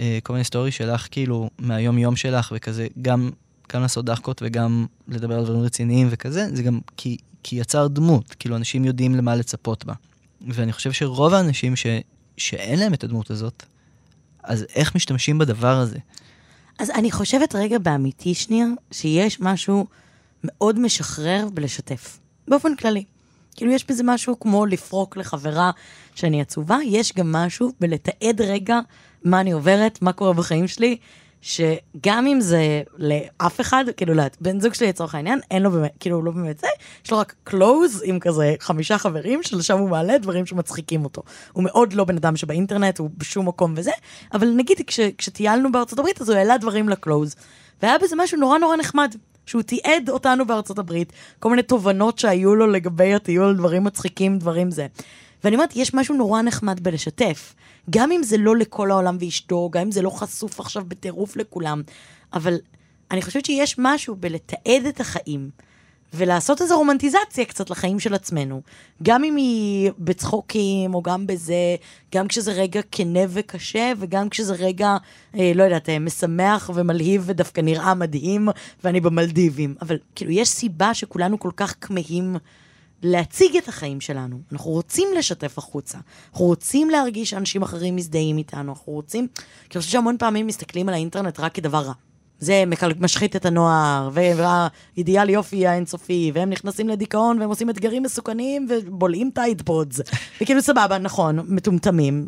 אה, 0.00 0.18
כל 0.22 0.32
מיני 0.32 0.44
סטורי 0.44 0.70
שלך, 0.70 1.08
כאילו, 1.10 1.50
מהיום-יום 1.58 2.16
שלך, 2.16 2.52
וכזה, 2.56 2.86
גם 3.02 3.30
גם 3.72 3.82
לעשות 3.82 4.04
דחקות 4.04 4.42
וגם 4.44 4.86
לדבר 5.08 5.38
על 5.38 5.44
דברים 5.44 5.60
רציניים 5.60 6.08
וכזה, 6.10 6.48
זה 6.56 6.62
גם 6.62 6.80
כי, 6.96 7.16
כי 7.42 7.56
יצר 7.56 7.86
דמות, 7.86 8.34
כאילו 8.38 8.56
אנשים 8.56 8.84
יודעים 8.84 9.14
למה 9.14 9.36
לצפות 9.36 9.84
בה. 9.84 9.94
ואני 10.48 10.72
חושב 10.72 10.92
שרוב 10.92 11.34
האנשים 11.34 11.76
ש, 11.76 11.86
שאין 12.36 12.78
להם 12.78 12.94
את 12.94 13.04
הדמות 13.04 13.30
הזאת, 13.30 13.62
אז 14.42 14.66
איך 14.74 14.94
משתמשים 14.96 15.38
בדבר 15.38 15.76
הזה? 15.76 15.98
אז 16.78 16.90
אני 16.90 17.10
חושבת 17.10 17.54
רגע 17.54 17.78
באמיתי 17.78 18.34
שנייה, 18.34 18.66
שיש 18.92 19.40
משהו 19.40 19.86
מאוד 20.44 20.78
משחרר 20.78 21.48
בלשתף, 21.54 22.18
באופן 22.48 22.76
כללי. 22.76 23.04
כאילו 23.56 23.72
יש 23.72 23.86
בזה 23.88 24.02
משהו 24.04 24.40
כמו 24.40 24.66
לפרוק 24.66 25.16
לחברה 25.16 25.70
שאני 26.14 26.40
עצובה, 26.40 26.78
יש 26.84 27.12
גם 27.12 27.32
משהו 27.32 27.72
בלתעד 27.80 28.40
רגע 28.40 28.78
מה 29.24 29.40
אני 29.40 29.52
עוברת, 29.52 30.02
מה 30.02 30.12
קורה 30.12 30.32
בחיים 30.32 30.68
שלי, 30.68 30.96
שגם 31.40 32.26
אם 32.26 32.40
זה 32.40 32.82
לאף 32.98 33.60
אחד, 33.60 33.84
כאילו, 33.96 34.14
בן 34.40 34.60
זוג 34.60 34.74
שלי 34.74 34.88
לצורך 34.88 35.14
העניין, 35.14 35.40
אין 35.50 35.62
לו 35.62 35.70
באמת, 35.70 35.90
כאילו, 36.00 36.22
לא 36.22 36.30
באמת 36.30 36.58
זה, 36.58 36.66
יש 37.04 37.10
לו 37.10 37.18
רק 37.18 37.34
קלוז 37.44 38.02
עם 38.04 38.20
כזה 38.20 38.54
חמישה 38.60 38.98
חברים, 38.98 39.42
שלשם 39.42 39.78
הוא 39.78 39.90
מעלה 39.90 40.18
דברים 40.18 40.46
שמצחיקים 40.46 41.04
אותו. 41.04 41.22
הוא 41.52 41.64
מאוד 41.64 41.92
לא 41.92 42.04
בן 42.04 42.16
אדם 42.16 42.36
שבאינטרנט, 42.36 42.98
הוא 42.98 43.10
בשום 43.16 43.48
מקום 43.48 43.74
וזה, 43.76 43.92
אבל 44.34 44.48
נגיד 44.48 44.78
כש, 44.86 45.00
כשטיילנו 45.00 45.72
בארצות 45.72 45.98
הברית, 45.98 46.20
אז 46.20 46.28
הוא 46.28 46.38
העלה 46.38 46.58
דברים 46.58 46.88
לקלוז. 46.88 47.34
והיה 47.82 47.98
בזה 47.98 48.16
משהו 48.18 48.38
נורא 48.38 48.58
נורא 48.58 48.76
נחמד. 48.76 49.14
שהוא 49.46 49.62
תיעד 49.62 50.10
אותנו 50.10 50.46
בארצות 50.46 50.78
הברית, 50.78 51.12
כל 51.38 51.50
מיני 51.50 51.62
תובנות 51.62 52.18
שהיו 52.18 52.54
לו 52.54 52.66
לגבי 52.66 53.14
הטיול, 53.14 53.56
דברים 53.56 53.84
מצחיקים, 53.84 54.38
דברים 54.38 54.70
זה. 54.70 54.86
ואני 55.44 55.56
אומרת, 55.56 55.76
יש 55.76 55.94
משהו 55.94 56.14
נורא 56.14 56.42
נחמד 56.42 56.80
בלשתף. 56.80 57.54
גם 57.90 58.12
אם 58.12 58.22
זה 58.22 58.38
לא 58.38 58.56
לכל 58.56 58.90
העולם 58.90 59.16
ואשתו, 59.20 59.68
גם 59.72 59.82
אם 59.82 59.90
זה 59.90 60.02
לא 60.02 60.10
חשוף 60.10 60.60
עכשיו 60.60 60.84
בטירוף 60.88 61.36
לכולם, 61.36 61.82
אבל 62.32 62.54
אני 63.10 63.22
חושבת 63.22 63.44
שיש 63.44 63.74
משהו 63.78 64.16
בלתעד 64.16 64.86
את 64.88 65.00
החיים. 65.00 65.50
ולעשות 66.14 66.62
איזו 66.62 66.76
רומנטיזציה 66.76 67.44
קצת 67.44 67.70
לחיים 67.70 68.00
של 68.00 68.14
עצמנו. 68.14 68.62
גם 69.02 69.24
אם 69.24 69.36
היא 69.36 69.90
בצחוקים, 69.98 70.94
או 70.94 71.02
גם 71.02 71.26
בזה, 71.26 71.76
גם 72.14 72.28
כשזה 72.28 72.52
רגע 72.52 72.80
כנה 72.90 73.20
וקשה, 73.28 73.92
וגם 73.98 74.28
כשזה 74.28 74.54
רגע, 74.54 74.96
אה, 75.34 75.52
לא 75.54 75.62
יודעת, 75.62 75.88
אה, 75.88 75.98
משמח 75.98 76.70
ומלהיב 76.74 77.22
ודווקא 77.26 77.60
נראה 77.60 77.94
מדהים, 77.94 78.48
ואני 78.84 79.00
במלדיבים. 79.00 79.74
אבל 79.82 79.98
כאילו, 80.14 80.30
יש 80.30 80.48
סיבה 80.48 80.94
שכולנו 80.94 81.38
כל 81.38 81.50
כך 81.56 81.74
כמהים 81.80 82.36
להציג 83.02 83.56
את 83.56 83.68
החיים 83.68 84.00
שלנו. 84.00 84.38
אנחנו 84.52 84.70
רוצים 84.70 85.08
לשתף 85.18 85.58
החוצה. 85.58 85.98
אנחנו 86.32 86.44
רוצים 86.44 86.90
להרגיש 86.90 87.30
שאנשים 87.30 87.62
אחרים 87.62 87.96
מזדהים 87.96 88.38
איתנו. 88.38 88.72
אנחנו 88.72 88.92
רוצים... 88.92 89.26
כי 89.68 89.78
אני 89.78 89.80
חושבת 89.80 89.92
שהמון 89.92 90.16
פעמים 90.18 90.46
מסתכלים 90.46 90.88
על 90.88 90.94
האינטרנט 90.94 91.40
רק 91.40 91.54
כדבר 91.54 91.78
רע. 91.78 91.92
זה 92.40 92.64
משחית 93.00 93.36
את 93.36 93.46
הנוער, 93.46 94.10
והאידיאל 94.12 95.30
יופי 95.30 95.66
האינסופי, 95.66 96.30
והם 96.34 96.50
נכנסים 96.50 96.88
לדיכאון, 96.88 97.40
והם 97.40 97.48
עושים 97.48 97.70
אתגרים 97.70 98.02
מסוכנים, 98.02 98.68
ובולעים 98.70 99.30
Tide 99.34 99.62
Pods. 99.62 100.00
וכאילו 100.40 100.62
סבבה, 100.62 100.98
נכון, 100.98 101.38
מטומטמים. 101.48 102.26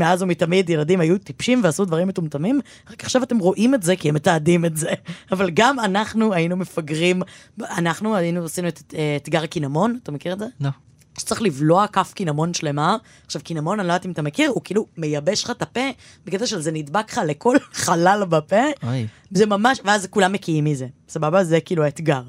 מאז 0.00 0.22
ומתמיד 0.22 0.70
ילדים 0.70 1.00
היו 1.00 1.18
טיפשים 1.18 1.60
ועשו 1.64 1.84
דברים 1.84 2.08
מטומטמים, 2.08 2.60
רק 2.90 3.04
עכשיו 3.04 3.22
אתם 3.22 3.38
רואים 3.38 3.74
את 3.74 3.82
זה 3.82 3.96
כי 3.96 4.08
הם 4.08 4.14
מתעדים 4.14 4.64
את 4.64 4.76
זה. 4.76 4.90
אבל 5.32 5.50
גם 5.50 5.80
אנחנו 5.80 6.34
היינו 6.34 6.56
מפגרים, 6.56 7.22
אנחנו 7.60 8.16
היינו 8.16 8.44
עשינו 8.44 8.68
את 8.68 8.94
אתגר 9.22 9.42
הקינמון, 9.42 9.98
אתה 10.02 10.12
מכיר 10.12 10.32
את 10.32 10.38
זה? 10.38 10.46
לא. 10.60 10.68
No. 10.68 10.72
שצריך 11.18 11.42
לבלוע 11.42 11.86
כף 11.86 12.12
קינמון 12.14 12.54
שלמה. 12.54 12.96
עכשיו, 13.26 13.42
קינמון, 13.42 13.80
אני 13.80 13.88
לא 13.88 13.92
יודעת 13.92 14.06
אם 14.06 14.10
אתה 14.10 14.22
מכיר, 14.22 14.50
הוא 14.50 14.62
כאילו 14.64 14.86
מייבש 14.96 15.44
לך 15.44 15.50
את 15.50 15.62
הפה, 15.62 15.80
בקטע 16.26 16.46
של 16.46 16.60
זה 16.60 16.72
נדבק 16.72 17.12
לך 17.12 17.20
לכל 17.26 17.56
חלל 17.84 18.24
בפה. 18.24 18.62
אוי. 18.82 19.06
זה 19.30 19.46
ממש, 19.46 19.80
ואז 19.84 20.06
כולם 20.06 20.32
מקיאים 20.32 20.64
מזה. 20.64 20.86
סבבה? 21.08 21.44
זה 21.44 21.60
כאילו 21.60 21.84
האתגר. 21.84 22.22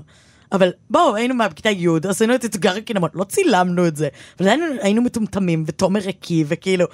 אבל 0.51 0.72
בואו, 0.89 1.15
היינו 1.15 1.36
בכיתה 1.50 1.70
י', 1.70 1.88
עשינו 2.10 2.36
את 2.36 2.46
אתגר 2.46 2.77
הקינמון, 2.77 3.10
לא 3.13 3.24
צילמנו 3.24 3.88
את 3.88 3.96
זה. 3.96 4.08
אבל 4.39 4.48
היינו, 4.48 4.65
היינו 4.81 5.01
מטומטמים, 5.01 5.63
ותומר 5.67 6.10
הקיא, 6.10 6.46
וכאילו... 6.48 6.86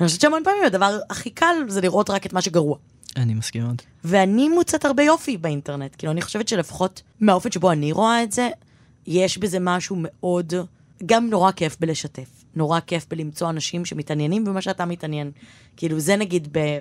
אני 0.00 0.06
חושבת 0.06 0.20
שהמון 0.20 0.42
פעמים 0.44 0.64
הדבר 0.66 0.98
הכי 1.10 1.30
קל 1.30 1.54
זה 1.68 1.80
לראות 1.80 2.10
רק 2.10 2.26
את 2.26 2.32
מה 2.32 2.40
שגרוע. 2.40 2.76
אני 3.16 3.34
מסכים 3.34 3.62
מאוד. 3.62 3.82
ואני 4.04 4.48
מוצאת 4.48 4.84
הרבה 4.84 5.02
יופי 5.02 5.36
באינטרנט. 5.36 5.94
כאילו, 5.98 6.12
אני 6.12 6.22
חושבת 6.22 6.48
שלפחות 6.48 7.02
מהאופן 7.20 7.50
שבו 7.50 7.72
אני 7.72 7.92
רואה 7.92 8.22
את 8.22 8.32
זה, 8.32 8.48
יש 9.06 9.38
בזה 9.38 9.58
משהו 9.60 9.96
מאוד, 9.98 10.52
גם 11.06 11.30
נורא 11.30 11.52
כיף 11.52 11.76
בלשתף. 11.80 12.44
נורא 12.56 12.80
כיף 12.80 13.06
בלמצוא 13.10 13.50
אנשים 13.50 13.84
שמתעניינים 13.84 14.44
במה 14.44 14.62
שאתה 14.62 14.84
מתעניין. 14.84 15.30
כאילו, 15.76 16.00
זה 16.00 16.16
נגיד 16.16 16.48
ב... 16.52 16.78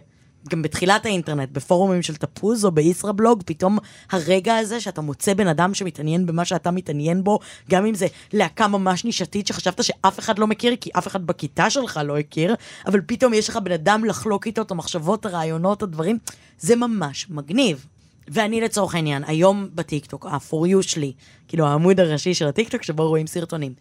גם 0.50 0.62
בתחילת 0.62 1.06
האינטרנט, 1.06 1.50
בפורומים 1.52 2.02
של 2.02 2.16
תפוז 2.16 2.66
או 2.66 2.72
בישראבלוג, 2.72 3.44
פתאום 3.46 3.78
הרגע 4.12 4.58
הזה 4.58 4.80
שאתה 4.80 5.02
מוצא 5.02 5.34
בן 5.34 5.48
אדם 5.48 5.74
שמתעניין 5.74 6.26
במה 6.26 6.46
שאתה 6.46 6.72
מתעניין 6.72 7.24
בו, 7.24 7.40
גם 7.70 7.86
אם 7.86 7.94
זה 7.94 8.08
להקה 8.34 8.68
ממש 8.68 9.06
נישתית 9.06 9.48
שחשבת 9.48 9.84
שאף 9.84 10.20
אחד 10.20 10.40
לא 10.40 10.48
מכיר, 10.48 10.76
כי 10.82 10.90
אף 10.98 11.08
אחד 11.08 11.28
בכיתה 11.28 11.70
שלך 11.70 12.00
לא 12.06 12.18
הכיר, 12.18 12.56
אבל 12.88 13.02
פתאום 13.06 13.34
יש 13.34 13.50
לך 13.50 13.58
בן 13.58 13.72
אדם 13.72 14.06
לחלוק 14.06 14.48
איתו 14.48 14.62
את 14.62 14.72
המחשבות, 14.72 15.26
הרעיונות, 15.26 15.84
הדברים, 15.84 16.18
זה 16.60 16.76
ממש 16.76 17.30
מגניב. 17.30 17.86
ואני 18.28 18.62
לצורך 18.62 18.96
העניין, 18.96 19.24
היום 19.28 19.70
בטיקטוק, 19.76 20.26
ה-for 20.26 20.68
you 20.68 20.82
שלי, 20.82 21.14
כאילו 21.48 21.66
העמוד 21.68 22.00
הראשי 22.00 22.34
של 22.34 22.48
הטיקטוק 22.48 22.84
שבו 22.84 23.08
רואים 23.08 23.28
סרטונים. 23.28 23.74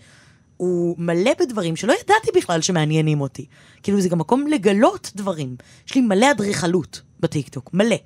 הוא 0.57 0.95
מלא 0.99 1.31
בדברים 1.41 1.77
שלא 1.77 1.93
ידעתי 1.93 2.31
בכלל 2.37 2.61
שמעניינים 2.61 3.21
אותי. 3.21 3.47
כאילו, 3.83 4.01
זה 4.01 4.09
גם 4.09 4.19
מקום 4.19 4.47
לגלות 4.47 5.11
דברים. 5.17 5.57
יש 5.89 5.95
לי 5.95 6.01
מלא 6.01 6.31
אדריכלות 6.31 7.01
בטיקטוק, 7.21 7.71
מלא. 7.73 7.97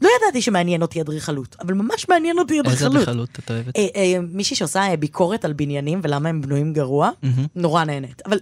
לא 0.00 0.08
ידעתי 0.18 0.42
שמעניין 0.42 0.82
אותי 0.82 1.00
אדריכלות, 1.00 1.56
אבל 1.60 1.74
ממש 1.74 2.08
מעניין 2.08 2.38
אותי 2.38 2.60
אדריכלות. 2.60 2.92
איזה 2.92 3.00
אדריכלות 3.00 3.38
את 3.44 3.50
אוהבת? 3.50 3.76
אה, 3.76 3.86
אה, 3.96 4.18
מישהי 4.32 4.56
שעושה 4.56 4.80
אה, 4.80 4.96
ביקורת 4.96 5.44
על 5.44 5.52
בניינים 5.52 6.00
ולמה 6.02 6.28
הם 6.28 6.40
בנויים 6.40 6.72
גרוע, 6.72 7.10
mm-hmm. 7.10 7.40
נורא 7.54 7.84
נהנית. 7.84 8.22
אבל 8.26 8.38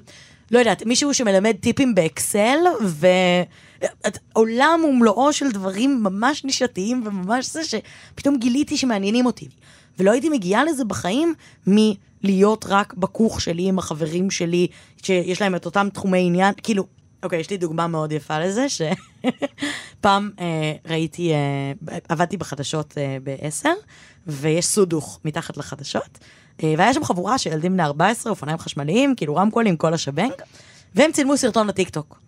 לא 0.50 0.58
יודעת, 0.58 0.86
מישהו 0.86 1.14
שמלמד 1.14 1.56
טיפים 1.60 1.94
באקסל, 1.94 2.58
ועולם 4.34 4.80
ומלואו 4.88 5.32
של 5.32 5.50
דברים 5.52 6.02
ממש 6.02 6.44
נישתיים 6.44 7.02
וממש 7.06 7.52
זה 7.52 7.60
שפתאום 7.64 8.36
גיליתי 8.36 8.76
שמעניינים 8.76 9.26
אותי. 9.26 9.48
ולא 9.98 10.10
הייתי 10.10 10.28
מגיעה 10.28 10.64
לזה 10.64 10.84
בחיים 10.84 11.34
מלהיות 11.66 12.64
רק 12.68 12.94
בכוך 12.94 13.40
שלי 13.40 13.68
עם 13.68 13.78
החברים 13.78 14.30
שלי, 14.30 14.66
שיש 15.02 15.42
להם 15.42 15.54
את 15.54 15.66
אותם 15.66 15.88
תחומי 15.92 16.26
עניין, 16.26 16.54
כאילו, 16.62 16.84
אוקיי, 17.22 17.40
יש 17.40 17.50
לי 17.50 17.56
דוגמה 17.56 17.86
מאוד 17.86 18.12
יפה 18.12 18.38
לזה, 18.38 18.66
שפעם 18.68 20.30
אה, 20.40 20.72
ראיתי, 20.86 21.32
אה, 21.32 21.98
עבדתי 22.08 22.36
בחדשות 22.36 22.94
אה, 22.98 23.16
ב-10, 23.22 23.68
ויש 24.26 24.66
סודוך 24.66 25.20
מתחת 25.24 25.56
לחדשות, 25.56 26.18
אה, 26.62 26.74
והיה 26.78 26.94
שם 26.94 27.04
חבורה 27.04 27.38
של 27.38 27.52
ילדים 27.52 27.72
בני 27.72 27.82
14, 27.82 28.30
אופניים 28.30 28.58
חשמליים, 28.58 29.14
כאילו 29.14 29.36
רמקולים, 29.36 29.76
כל 29.76 29.94
השבנג, 29.94 30.32
והם 30.94 31.12
צילמו 31.12 31.36
סרטון 31.36 31.66
לטיקטוק. 31.66 32.20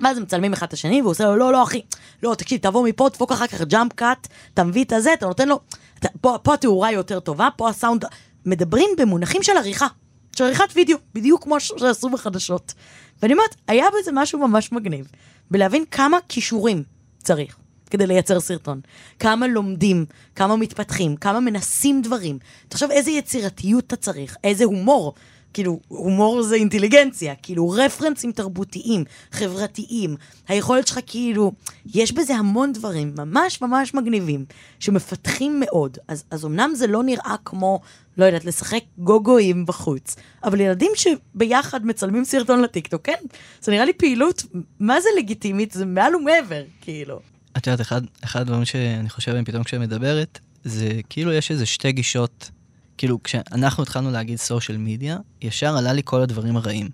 ואז 0.00 0.16
הם 0.16 0.22
מצלמים 0.22 0.52
אחד 0.52 0.66
את 0.66 0.72
השני, 0.72 1.00
והוא 1.00 1.10
עושה 1.10 1.24
לו, 1.24 1.36
לא, 1.36 1.52
לא, 1.52 1.62
אחי, 1.62 1.80
לא, 2.22 2.34
תקשיב, 2.34 2.60
תבוא 2.60 2.88
מפה, 2.88 3.08
דפוק 3.08 3.32
אחר 3.32 3.46
כך 3.46 3.60
jump 3.60 3.92
cut, 3.92 4.28
אתה 4.54 4.64
מביא 4.64 4.84
את 4.84 4.92
הזה, 4.92 5.12
אתה 5.12 5.26
נותן 5.26 5.48
לו, 5.48 5.60
פה, 6.20 6.38
פה 6.42 6.54
התאורה 6.54 6.92
יותר 6.92 7.20
טובה, 7.20 7.48
פה 7.56 7.68
הסאונד, 7.68 8.04
מדברים 8.46 8.90
במונחים 8.98 9.42
של 9.42 9.56
עריכה, 9.56 9.86
של 10.36 10.44
עריכת 10.44 10.68
וידאו, 10.74 10.96
בדיוק 11.14 11.42
כמו 11.42 11.60
שעשו 11.60 12.10
בחדשות. 12.10 12.74
ואני 13.22 13.32
אומרת, 13.32 13.56
היה 13.68 13.86
בזה 14.00 14.10
משהו 14.14 14.48
ממש 14.48 14.72
מגניב, 14.72 15.08
בלהבין 15.50 15.84
כמה 15.90 16.18
כישורים 16.28 16.82
צריך 17.18 17.56
כדי 17.90 18.06
לייצר 18.06 18.40
סרטון. 18.40 18.80
כמה 19.18 19.46
לומדים, 19.46 20.04
כמה 20.34 20.56
מתפתחים, 20.56 21.16
כמה 21.16 21.40
מנסים 21.40 22.02
דברים. 22.02 22.38
תחשוב 22.68 22.90
איזה 22.90 23.10
יצירתיות 23.10 23.84
אתה 23.84 23.96
צריך, 23.96 24.36
איזה 24.44 24.64
הומור. 24.64 25.14
כאילו, 25.56 25.80
הומור 25.88 26.42
זה 26.42 26.54
אינטליגנציה, 26.54 27.34
כאילו 27.34 27.68
רפרנסים 27.68 28.32
תרבותיים, 28.32 29.04
חברתיים, 29.32 30.16
היכולת 30.48 30.86
שלך 30.86 30.98
כאילו, 31.06 31.52
יש 31.94 32.12
בזה 32.12 32.34
המון 32.34 32.72
דברים 32.72 33.14
ממש 33.18 33.60
ממש 33.60 33.94
מגניבים, 33.94 34.44
שמפתחים 34.80 35.60
מאוד. 35.60 35.98
אז, 36.08 36.24
אז 36.30 36.44
אמנם 36.44 36.72
זה 36.74 36.86
לא 36.86 37.02
נראה 37.02 37.34
כמו, 37.44 37.80
לא 38.16 38.24
יודעת, 38.24 38.44
לשחק 38.44 38.80
גוגואים 38.98 39.66
בחוץ, 39.66 40.16
אבל 40.44 40.60
ילדים 40.60 40.90
שביחד 40.94 41.86
מצלמים 41.86 42.24
סרטון 42.24 42.62
לטיקטוק, 42.62 43.02
כן, 43.04 43.22
זה 43.60 43.72
נראה 43.72 43.84
לי 43.84 43.92
פעילות, 43.92 44.42
מה 44.80 45.00
זה 45.00 45.08
לגיטימית? 45.18 45.72
זה 45.72 45.86
מעל 45.86 46.16
ומעבר, 46.16 46.62
כאילו. 46.80 47.20
את 47.56 47.66
יודעת, 47.66 47.80
אחד, 47.80 48.02
אחד 48.24 48.40
הדברים 48.40 48.64
שאני 48.64 49.08
חושב 49.08 49.30
עליהם 49.30 49.44
פתאום 49.44 49.64
כשאת 49.64 49.80
מדברת, 49.80 50.38
זה 50.64 51.00
כאילו 51.08 51.32
יש 51.32 51.50
איזה 51.50 51.66
שתי 51.66 51.92
גישות. 51.92 52.50
כאילו, 52.98 53.22
כשאנחנו 53.22 53.82
התחלנו 53.82 54.10
להגיד 54.10 54.38
סושיאל 54.38 54.78
מדיה, 54.78 55.18
ישר 55.42 55.76
עלה 55.76 55.92
לי 55.92 56.02
כל 56.04 56.22
הדברים 56.22 56.56
הרעים. 56.56 56.88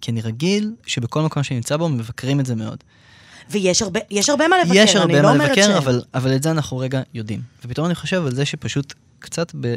כי 0.00 0.10
אני 0.10 0.20
רגיל 0.20 0.74
שבכל 0.86 1.22
מקום 1.22 1.42
שאני 1.42 1.56
נמצא 1.56 1.76
בו 1.76 1.88
מבקרים 1.88 2.40
את 2.40 2.46
זה 2.46 2.54
מאוד. 2.54 2.84
ויש 3.50 3.82
הרבה, 3.82 4.00
יש 4.10 4.30
הרבה 4.30 4.48
מה 4.48 4.56
לבקר, 4.58 4.74
יש 4.74 4.90
אני 4.90 5.00
הרבה 5.00 5.16
לא 5.16 5.22
מה 5.22 5.30
אומרת 5.30 5.48
לבקר, 5.48 5.62
שאין. 5.62 5.76
אבל, 5.76 6.02
אבל 6.14 6.36
את 6.36 6.42
זה 6.42 6.50
אנחנו 6.50 6.78
רגע 6.78 7.02
יודעים. 7.14 7.40
ופתאום 7.64 7.86
אני 7.86 7.94
חושב 7.94 8.26
על 8.26 8.34
זה 8.34 8.44
שפשוט 8.44 8.94
קצת 9.18 9.52
ב, 9.60 9.74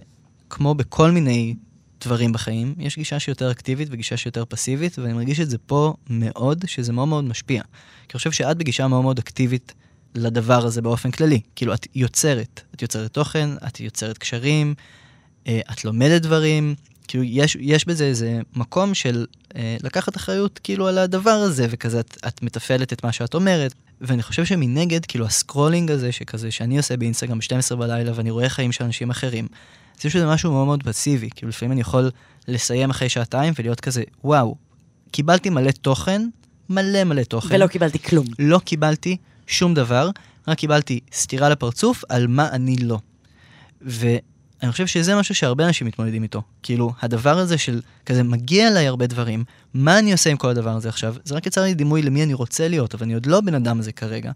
כמו 0.50 0.76
בכל 0.76 1.12
מיני 1.12 1.56
דברים 2.04 2.34
בחיים, 2.34 2.76
יש 2.80 2.96
גישה 2.96 3.20
שהיא 3.20 3.32
יותר 3.32 3.52
אקטיבית 3.52 3.88
וגישה 3.92 4.18
שהיא 4.18 4.30
יותר 4.30 4.44
פסיבית, 4.46 5.00
ואני 5.00 5.14
מרגיש 5.14 5.40
את 5.40 5.50
זה 5.50 5.58
פה 5.58 5.94
מאוד, 6.10 6.64
שזה 6.68 6.94
מאוד 6.94 7.08
מאוד 7.08 7.24
משפיע. 7.24 7.62
כי 8.08 8.12
אני 8.14 8.18
חושב 8.18 8.32
שאת 8.32 8.58
בגישה 8.58 8.88
מאוד 8.88 9.02
מאוד 9.04 9.20
אקטיבית 9.20 9.74
לדבר 10.16 10.66
הזה 10.66 10.82
באופן 10.82 11.12
כללי. 11.12 11.42
כאילו, 11.56 11.74
את 11.74 11.88
יוצרת, 11.96 12.62
את 12.76 12.82
יוצרת 12.82 13.14
תוכן, 13.14 13.50
את 13.68 13.80
יוצרת 13.80 14.18
קשרים, 14.18 14.76
את 15.48 15.86
לומדת 15.86 16.22
דברים, 16.22 16.76
כאילו, 17.08 17.24
יש, 17.24 17.58
יש 17.60 17.86
בזה 17.86 18.04
איזה 18.04 18.40
מקום 18.56 18.94
של 18.94 19.26
אה, 19.56 19.78
לקחת 19.84 20.18
אחריות 20.18 20.60
כאילו 20.64 20.88
על 20.88 20.98
הדבר 20.98 21.30
הזה, 21.30 21.68
וכזה 21.70 22.00
את, 22.00 22.18
את 22.28 22.44
מתפעלת 22.44 22.94
את 22.94 23.04
מה 23.04 23.12
שאת 23.12 23.34
אומרת. 23.34 23.74
ואני 24.02 24.24
חושב 24.24 24.46
שמנגד, 24.46 25.06
כאילו 25.06 25.26
ה 25.26 25.32
scrolling 25.32 25.92
הזה, 25.92 26.12
שכזה, 26.12 26.52
שאני 26.52 26.78
עושה 26.78 26.98
באינסטגרם 26.98 27.40
ב-12 27.40 27.76
בלילה, 27.76 28.12
ואני 28.16 28.32
רואה 28.32 28.50
חיים 28.50 28.72
של 28.72 28.84
אנשים 28.84 29.10
אחרים, 29.10 29.48
יש 30.04 30.16
בזה 30.16 30.28
משהו 30.28 30.52
מאוד 30.52 30.66
מאוד 30.66 30.84
פסיבי. 30.84 31.30
כאילו, 31.36 31.50
לפעמים 31.50 31.72
אני 31.72 31.82
יכול 31.82 32.12
לסיים 32.48 32.90
אחרי 32.90 33.10
שעתיים 33.10 33.54
ולהיות 33.60 33.80
כזה, 33.80 34.04
וואו, 34.24 34.56
קיבלתי 35.12 35.50
מלא 35.50 35.72
תוכן, 35.72 36.22
מלא 36.70 37.04
מלא 37.04 37.24
תוכן. 37.24 37.56
ולא 37.56 37.68
קיבלתי 37.68 38.00
כלום. 38.00 38.26
לא 38.40 38.60
קיבלתי 38.60 39.18
שום 39.48 39.74
דבר, 39.74 40.10
רק 40.48 40.58
קיבלתי 40.58 41.00
סטירה 41.12 41.50
לפרצוף 41.50 42.04
על 42.10 42.28
מה 42.28 42.50
אני 42.50 42.76
לא. 42.78 43.00
ואני 44.66 44.72
חושב 44.72 44.88
שזה 44.88 45.16
משהו 45.16 45.36
שהרבה 45.36 45.68
אנשים 45.68 45.88
מתמודדים 45.88 46.24
איתו. 46.24 46.42
כאילו, 46.64 46.94
הדבר 47.02 47.38
הזה 47.38 47.58
של 47.58 47.82
כזה 48.06 48.24
מגיע 48.24 48.68
אליי 48.68 48.88
הרבה 48.88 49.08
דברים, 49.08 49.44
מה 49.74 50.00
אני 50.00 50.12
עושה 50.12 50.30
עם 50.30 50.38
כל 50.38 50.50
הדבר 50.50 50.70
הזה 50.70 50.90
עכשיו? 50.90 51.16
זה 51.24 51.36
רק 51.36 51.46
יצר 51.46 51.64
לי 51.64 51.74
דימוי 51.74 52.02
למי 52.02 52.24
אני 52.24 52.34
רוצה 52.34 52.68
להיות, 52.68 52.96
אבל 52.96 53.04
אני 53.04 53.14
עוד 53.14 53.26
לא 53.26 53.38
הבן 53.38 53.54
אדם 53.54 53.80
הזה 53.80 53.92
כרגע. 53.92 54.32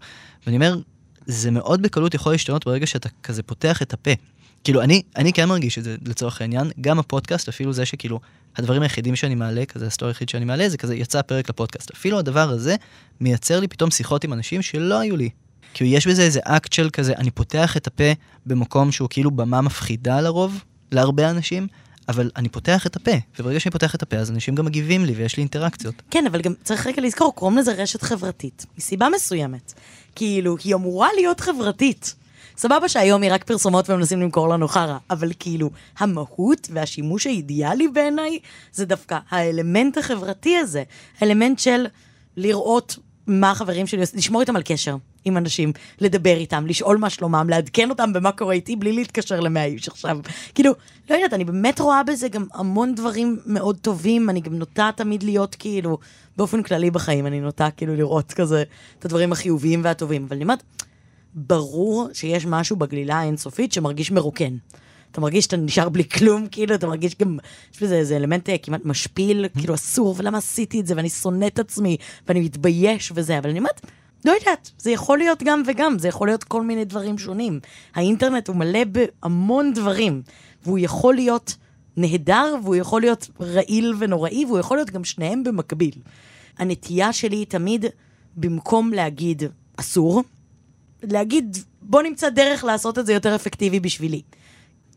ואני 0.46 0.56
אומר, 0.56 0.78
זה 1.26 1.50
מאוד 1.50 1.82
בקלות 1.82 2.14
יכול 2.14 2.32
להשתנות 2.32 2.64
ברגע 2.66 2.86
שאתה 2.86 3.08
כזה 3.22 3.42
פותח 3.42 3.82
את 3.82 3.92
הפה. 3.92 4.10
כאילו, 4.64 4.82
אני, 4.82 5.02
אני 5.16 5.32
כן 5.32 5.48
מרגיש 5.48 5.78
את 5.78 5.84
זה 5.84 5.96
לצורך 6.06 6.40
העניין, 6.40 6.70
גם 6.80 6.98
הפודקאסט, 6.98 7.48
אפילו 7.48 7.72
זה 7.72 7.86
שכאילו, 7.86 8.20
הדברים 8.56 8.82
היחידים 8.82 9.16
שאני 9.16 9.34
מעלה, 9.34 9.64
כזה 9.64 9.86
הסטורי 9.86 10.10
היחיד 10.10 10.28
שאני 10.28 10.44
מעלה, 10.44 10.68
זה 10.68 10.78
כזה 10.78 10.94
יצא 10.94 11.22
פרק 11.22 11.48
לפודקאסט. 11.48 11.90
אפילו 11.90 12.18
הדבר 12.18 12.50
הזה 12.50 12.76
מייצר 13.20 13.60
לי 13.60 13.68
פתאום 13.68 13.90
שיחות 13.90 14.24
עם 14.24 14.32
אנשים 14.32 14.62
שלא 14.62 14.98
היו 15.00 15.16
לי. 15.16 15.30
כאילו, 15.74 15.90
יש 15.90 16.06
בזה 16.06 16.22
איזה 16.22 16.40
אקט 16.44 16.72
של 16.72 16.90
כזה, 16.90 17.12
אני 17.12 17.30
פותח 17.30 17.76
את 17.76 17.86
הפה 17.86 18.12
במקום 18.46 18.92
שהוא 18.92 19.08
כאילו 19.10 19.30
במה 19.30 19.60
מפחידה 19.60 20.20
לרוב, 20.20 20.64
להרבה 20.92 21.30
אנשים, 21.30 21.66
אבל 22.08 22.30
אני 22.36 22.48
פותח 22.48 22.86
את 22.86 22.96
הפה, 22.96 23.10
וברגע 23.38 23.60
שאני 23.60 23.72
פותח 23.72 23.94
את 23.94 24.02
הפה, 24.02 24.16
אז 24.16 24.30
אנשים 24.30 24.54
גם 24.54 24.64
מגיבים 24.64 25.04
לי 25.04 25.12
ויש 25.12 25.36
לי 25.36 25.40
אינטראקציות. 25.40 25.94
כן, 26.10 26.26
אבל 26.26 26.40
גם 26.40 26.54
צריך 26.64 26.86
רגע 26.86 27.02
לזכור, 27.02 27.34
קוראים 27.34 27.58
לזה 27.58 27.72
רשת 27.72 28.02
חברתית, 28.02 28.66
מסיבה 28.78 29.08
מסוימת. 29.14 29.72
כאילו, 30.14 30.56
היא 30.64 30.74
אמורה 30.74 31.08
להיות 31.16 31.40
חברתית. 31.40 32.14
סבבה 32.56 32.88
שהיום 32.88 33.22
היא 33.22 33.32
רק 33.32 33.44
פרסומות 33.44 33.90
ומנסים 33.90 34.20
למכור 34.22 34.48
לנו 34.48 34.68
חרא, 34.68 34.98
אבל 35.10 35.32
כאילו, 35.38 35.70
המהות 35.98 36.68
והשימוש 36.72 37.26
האידיאלי 37.26 37.88
בעיניי, 37.88 38.38
זה 38.72 38.84
דווקא 38.84 39.18
האלמנט 39.30 39.98
החברתי 39.98 40.56
הזה. 40.56 40.82
האלמנט 41.20 41.58
של 41.58 41.86
לראות 42.36 42.96
מה 43.26 43.50
החברים 43.50 43.86
שלי 43.86 44.00
עושים, 44.00 44.18
לשמור 44.18 44.40
איתם 44.40 44.56
על 44.56 44.62
קשר 44.62 44.96
עם 45.24 45.36
אנשים, 45.36 45.72
לדבר 46.00 46.36
איתם, 46.36 46.66
לשאול 46.66 46.96
מה 46.96 47.10
שלומם, 47.10 47.46
לעדכן 47.50 47.90
אותם 47.90 48.12
במה 48.12 48.32
קורה 48.32 48.54
איתי 48.54 48.76
בלי 48.76 48.92
להתקשר 48.92 49.40
למאה 49.40 49.64
איש 49.64 49.88
עכשיו. 49.88 50.18
כאילו, 50.54 50.72
לא 51.10 51.14
יודעת, 51.14 51.32
אני 51.32 51.44
באמת 51.44 51.80
רואה 51.80 52.02
בזה 52.02 52.28
גם 52.28 52.44
המון 52.54 52.94
דברים 52.94 53.38
מאוד 53.46 53.76
טובים, 53.76 54.30
אני 54.30 54.40
גם 54.40 54.54
נוטה 54.54 54.90
תמיד 54.96 55.22
להיות 55.22 55.54
כאילו, 55.58 55.98
באופן 56.36 56.62
כללי 56.62 56.90
בחיים, 56.90 57.26
אני 57.26 57.40
נוטה 57.40 57.68
כאילו 57.70 57.96
לראות 57.96 58.32
כזה 58.32 58.62
את 58.98 59.04
הדברים 59.04 59.32
החיוביים 59.32 59.80
והטובים, 59.84 60.24
אבל 60.28 60.36
אני 60.36 60.44
אומרת, 60.44 60.62
ברור 61.34 62.08
שיש 62.12 62.46
משהו 62.46 62.76
בגלילה 62.76 63.16
האינסופית 63.16 63.72
שמרגיש 63.72 64.10
מרוקן. 64.10 64.56
אתה 65.12 65.20
מרגיש 65.20 65.44
שאתה 65.44 65.56
נשאר 65.56 65.88
בלי 65.88 66.08
כלום, 66.08 66.46
כאילו, 66.50 66.74
אתה 66.74 66.86
מרגיש 66.86 67.16
גם, 67.20 67.38
יש 67.74 67.82
בזה 67.82 67.94
איזה 67.94 68.16
אלמנט 68.16 68.48
אה, 68.48 68.58
כמעט 68.58 68.84
משפיל, 68.84 69.46
כאילו 69.58 69.74
אסור, 69.74 70.14
ולמה 70.18 70.38
עשיתי 70.38 70.80
את 70.80 70.86
זה, 70.86 70.94
ואני 70.96 71.08
שונא 71.08 71.46
את 71.46 71.58
עצמי, 71.58 71.96
ואני 72.28 72.40
מתבייש 72.40 73.12
וזה, 73.14 73.38
אבל 73.38 73.50
אני 73.50 73.58
אומרת, 73.58 73.80
לא 74.24 74.32
יודעת, 74.32 74.70
זה 74.78 74.90
יכול 74.90 75.18
להיות 75.18 75.42
גם 75.42 75.62
וגם, 75.66 75.98
זה 75.98 76.08
יכול 76.08 76.28
להיות 76.28 76.44
כל 76.44 76.62
מיני 76.62 76.84
דברים 76.84 77.18
שונים. 77.18 77.60
האינטרנט 77.94 78.48
הוא 78.48 78.56
מלא 78.56 78.80
בהמון 78.84 79.72
דברים, 79.72 80.22
והוא 80.64 80.78
יכול 80.78 81.14
להיות 81.14 81.56
נהדר, 81.96 82.54
והוא 82.62 82.76
יכול 82.76 83.00
להיות 83.00 83.30
רעיל 83.40 83.94
ונוראי, 83.98 84.44
והוא 84.44 84.58
יכול 84.58 84.76
להיות 84.76 84.90
גם 84.90 85.04
שניהם 85.04 85.44
במקביל. 85.44 85.94
הנטייה 86.58 87.12
שלי 87.12 87.36
היא 87.36 87.46
תמיד, 87.46 87.84
במקום 88.36 88.92
להגיד 88.92 89.42
אסור, 89.76 90.22
להגיד, 91.02 91.58
בוא 91.82 92.02
נמצא 92.02 92.28
דרך 92.28 92.64
לעשות 92.64 92.98
את 92.98 93.06
זה 93.06 93.12
יותר 93.12 93.34
אפקטיבי 93.34 93.80
בשבילי. 93.80 94.22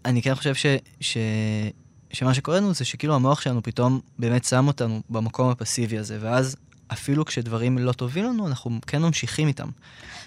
אני 0.05 0.21
כן 0.21 0.35
חושב 0.35 0.55
ש, 0.55 0.65
ש, 0.99 1.17
שמה 2.13 2.33
שקורה 2.33 2.57
לנו 2.57 2.73
זה 2.73 2.85
שכאילו 2.85 3.15
המוח 3.15 3.41
שלנו 3.41 3.63
פתאום 3.63 3.99
באמת 4.19 4.43
שם 4.43 4.67
אותנו 4.67 5.01
במקום 5.09 5.49
הפסיבי 5.49 5.97
הזה, 5.97 6.17
ואז 6.21 6.55
אפילו 6.87 7.25
כשדברים 7.25 7.77
לא 7.77 7.91
טובים 7.91 8.23
לנו, 8.23 8.47
אנחנו 8.47 8.71
כן 8.87 9.01
ממשיכים 9.01 9.47
איתם. 9.47 9.67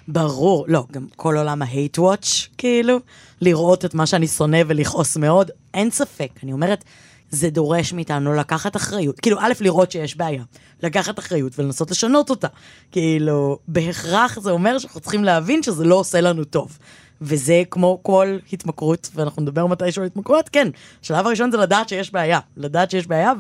ברור, 0.09 0.64
לא, 0.69 0.87
גם 0.92 1.07
כל 1.16 1.37
עולם 1.37 1.62
ה-hate 1.62 1.99
watch, 1.99 2.49
כאילו, 2.59 2.99
לראות 3.40 3.85
את 3.85 3.95
מה 3.95 4.07
שאני 4.07 4.27
שונא 4.29 4.62
ולכעוס 4.66 5.16
מאוד, 5.16 5.51
אין 5.75 5.90
ספק. 5.90 6.31
אני 6.42 6.53
אומרת, 6.53 6.85
זה 7.31 7.51
דורש 7.51 7.92
מאיתנו 7.92 8.35
לקחת 8.35 8.77
אחריות. 8.77 9.21
כאילו, 9.21 9.38
א', 9.40 9.53
לראות 9.61 9.90
שיש 9.90 10.16
בעיה, 10.16 10.42
לקחת 10.83 11.19
אחריות 11.19 11.59
ולנסות 11.59 11.90
לשנות 11.90 12.31
אותה. 12.31 12.49
כאילו, 12.92 13.59
בהכרח 13.69 14.38
זה 14.40 14.51
אומר 14.51 14.79
שאנחנו 14.79 15.01
צריכים 15.01 15.25
להבין 15.25 15.62
שזה 15.62 15.85
לא 15.85 15.95
עושה 15.95 16.21
לנו 16.21 16.45
טוב. 16.45 16.79
וזה 17.21 17.62
כמו 17.71 17.99
כל 18.03 18.38
התמכרות, 18.53 19.11
ואנחנו 19.14 19.42
נדבר 19.42 19.66
מתישהו 19.66 20.03
על 20.03 20.07
התמכרות, 20.07 20.49
כן. 20.49 20.69
השלב 21.03 21.27
הראשון 21.27 21.51
זה 21.51 21.57
לדעת 21.57 21.88
שיש 21.88 22.12
בעיה. 22.12 22.40
לדעת 22.57 22.90
שיש 22.90 23.07
בעיה 23.07 23.33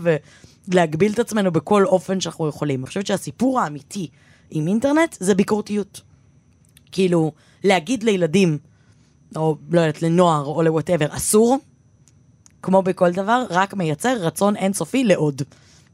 ולהגביל 0.68 1.12
את 1.12 1.18
עצמנו 1.18 1.52
בכל 1.52 1.84
אופן 1.84 2.20
שאנחנו 2.20 2.48
יכולים. 2.48 2.80
אני 2.80 2.86
חושבת 2.86 3.06
שהסיפור 3.06 3.60
האמיתי 3.60 4.08
עם 4.50 4.68
אינטרנט 4.68 5.16
זה 5.20 5.34
ביקורתיות. 5.34 6.00
כאילו, 6.92 7.32
להגיד 7.64 8.02
לילדים, 8.02 8.58
או 9.36 9.56
לא 9.70 9.80
יודעת, 9.80 10.02
לנוער 10.02 10.44
או 10.44 10.62
לוואטאבר, 10.62 11.06
אסור, 11.10 11.58
כמו 12.62 12.82
בכל 12.82 13.12
דבר, 13.12 13.44
רק 13.50 13.74
מייצר 13.74 14.16
רצון 14.20 14.56
אינסופי 14.56 15.04
לעוד. 15.04 15.42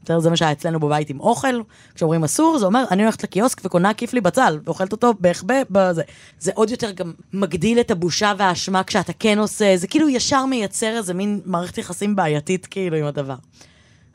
בסדר, 0.03 0.19
זה 0.19 0.29
מה 0.29 0.37
שהיה 0.37 0.51
אצלנו 0.51 0.79
בבית 0.79 1.09
עם 1.09 1.19
אוכל, 1.19 1.61
כשאומרים 1.95 2.23
אסור, 2.23 2.57
זה 2.59 2.65
אומר, 2.65 2.83
אני 2.91 3.03
הולכת 3.03 3.23
לקיוסק 3.23 3.65
וקונה 3.65 3.93
כיף 3.93 4.13
לי 4.13 4.21
בצל, 4.21 4.59
ואוכלת 4.63 4.91
אותו 4.91 5.13
בהחבא 5.19 5.55
בזה. 5.69 6.03
זה 6.39 6.51
עוד 6.55 6.69
יותר 6.69 6.91
גם 6.91 7.13
מגדיל 7.33 7.79
את 7.79 7.91
הבושה 7.91 8.33
והאשמה 8.37 8.83
כשאתה 8.83 9.13
כן 9.13 9.39
עושה, 9.39 9.77
זה 9.77 9.87
כאילו 9.87 10.09
ישר 10.09 10.45
מייצר 10.45 10.97
איזה 10.97 11.13
מין 11.13 11.41
מערכת 11.45 11.77
יחסים 11.77 12.15
בעייתית 12.15 12.65
כאילו 12.65 12.97
עם 12.97 13.05
הדבר. 13.05 13.35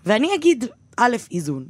ואני 0.07 0.35
אגיד, 0.35 0.65
א', 0.97 1.17
איזון, 1.31 1.65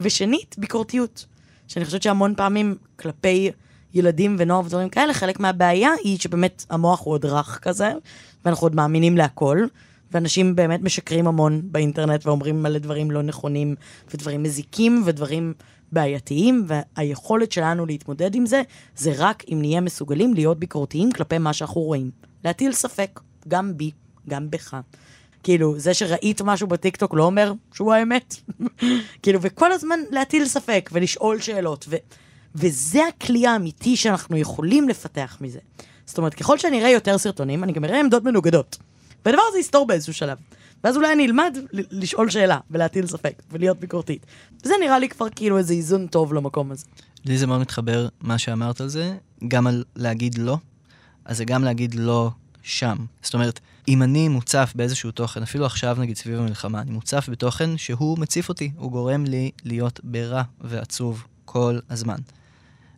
ושנית, 0.00 0.54
ביקורתיות. 0.58 1.26
שאני 1.68 1.84
חושבת 1.84 2.02
שהמון 2.02 2.34
פעמים 2.36 2.76
כלפי 2.96 3.50
ילדים 3.94 4.36
ונוער 4.38 4.60
ודברים 4.60 4.88
כאלה, 4.88 5.14
חלק 5.14 5.40
מהבעיה 5.40 5.90
היא 6.04 6.18
שבאמת 6.18 6.64
המוח 6.70 7.00
הוא 7.04 7.14
עוד 7.14 7.24
רך 7.24 7.58
כזה, 7.62 7.92
ואנחנו 8.44 8.64
עוד 8.64 8.74
מאמינים 8.74 9.16
להכל, 9.16 9.64
ואנשים 10.12 10.56
באמת 10.56 10.80
משקרים 10.82 11.26
המון 11.26 11.62
באינטרנט 11.64 12.26
ואומרים 12.26 12.62
מלא 12.62 12.78
דברים 12.78 13.10
לא 13.10 13.22
נכונים, 13.22 13.74
ודברים 14.14 14.42
מזיקים, 14.42 15.02
ודברים 15.04 15.52
בעייתיים, 15.92 16.66
והיכולת 16.66 17.52
שלנו 17.52 17.86
להתמודד 17.86 18.34
עם 18.34 18.46
זה, 18.46 18.62
זה 18.96 19.12
רק 19.18 19.44
אם 19.52 19.58
נהיה 19.60 19.80
מסוגלים 19.80 20.34
להיות 20.34 20.58
ביקורתיים 20.58 21.12
כלפי 21.12 21.38
מה 21.38 21.52
שאנחנו 21.52 21.80
רואים. 21.80 22.10
להטיל 22.44 22.72
ספק, 22.72 23.20
גם 23.48 23.76
בי, 23.76 23.90
גם 24.28 24.50
בך. 24.50 24.76
כאילו, 25.42 25.78
זה 25.78 25.94
שראית 25.94 26.42
משהו 26.42 26.66
בטיקטוק 26.66 27.14
לא 27.14 27.24
אומר 27.24 27.52
שהוא 27.74 27.92
האמת. 27.92 28.36
כאילו, 29.22 29.38
וכל 29.42 29.72
הזמן 29.72 30.00
להטיל 30.10 30.48
ספק 30.48 30.90
ולשאול 30.92 31.40
שאלות, 31.40 31.86
ו- 31.88 31.96
וזה 32.54 33.00
הכלי 33.08 33.46
האמיתי 33.46 33.96
שאנחנו 33.96 34.36
יכולים 34.36 34.88
לפתח 34.88 35.38
מזה. 35.40 35.58
זאת 36.06 36.18
אומרת, 36.18 36.34
ככל 36.34 36.58
שאני 36.58 36.80
אראה 36.80 36.90
יותר 36.90 37.18
סרטונים, 37.18 37.64
אני 37.64 37.72
גם 37.72 37.84
אראה 37.84 38.00
עמדות 38.00 38.24
מנוגדות. 38.24 38.78
והדבר 39.24 39.42
הזה 39.48 39.58
יסתור 39.58 39.86
באיזשהו 39.86 40.14
שלב. 40.14 40.38
ואז 40.84 40.96
אולי 40.96 41.12
אני 41.12 41.26
אלמד 41.26 41.58
לשאול 41.72 42.30
שאלה 42.30 42.58
ולהטיל 42.70 43.06
ספק 43.06 43.42
ולהיות 43.50 43.80
ביקורתית. 43.80 44.26
וזה 44.64 44.74
נראה 44.80 44.98
לי 44.98 45.08
כבר 45.08 45.26
כאילו 45.36 45.58
איזה 45.58 45.74
איזון 45.74 46.06
טוב 46.06 46.34
למקום 46.34 46.72
הזה. 46.72 46.86
לי 47.24 47.38
זה 47.38 47.46
מאוד 47.46 47.60
מתחבר 47.60 48.08
מה 48.20 48.38
שאמרת 48.38 48.80
על 48.80 48.88
זה, 48.88 49.16
גם 49.48 49.66
על 49.66 49.84
להגיד 49.96 50.38
לא, 50.38 50.56
אז 51.24 51.36
זה 51.36 51.44
גם 51.44 51.64
להגיד 51.64 51.94
לא 51.94 52.30
שם. 52.62 52.96
זאת 53.22 53.34
אומרת, 53.34 53.60
אם 53.90 54.02
אני 54.02 54.28
מוצף 54.28 54.72
באיזשהו 54.74 55.10
תוכן, 55.10 55.42
אפילו 55.42 55.66
עכשיו 55.66 55.96
נגיד 56.00 56.16
סביב 56.16 56.38
המלחמה, 56.38 56.80
אני 56.80 56.90
מוצף 56.90 57.28
בתוכן 57.28 57.76
שהוא 57.76 58.18
מציף 58.18 58.48
אותי, 58.48 58.72
הוא 58.76 58.90
גורם 58.90 59.24
לי 59.24 59.50
להיות 59.64 60.00
ברע 60.04 60.42
ועצוב 60.60 61.24
כל 61.44 61.78
הזמן. 61.90 62.18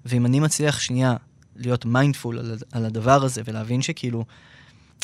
ואם 0.04 0.26
אני 0.26 0.40
מצליח 0.40 0.80
שנייה 0.80 1.16
להיות 1.56 1.84
מיינדפול 1.84 2.38
על, 2.38 2.56
על 2.72 2.84
הדבר 2.84 3.24
הזה 3.24 3.42
ולהבין 3.44 3.82
שכאילו, 3.82 4.24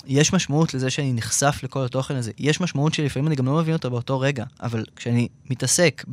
יש 0.07 0.33
משמעות 0.33 0.75
לזה 0.75 0.91
שאני 0.91 1.13
נחשף 1.13 1.61
לכל 1.63 1.85
התוכן 1.85 2.17
הזה. 2.17 2.33
יש 2.39 2.61
משמעות 2.61 2.95
שלפעמים 2.95 3.27
אני 3.27 3.37
גם 3.37 3.47
לא 3.47 3.57
מבין 3.57 3.75
אותה 3.75 3.89
באותו 3.89 4.21
רגע, 4.21 4.45
אבל 4.61 4.85
כשאני 4.97 5.29
מתעסק 5.51 6.05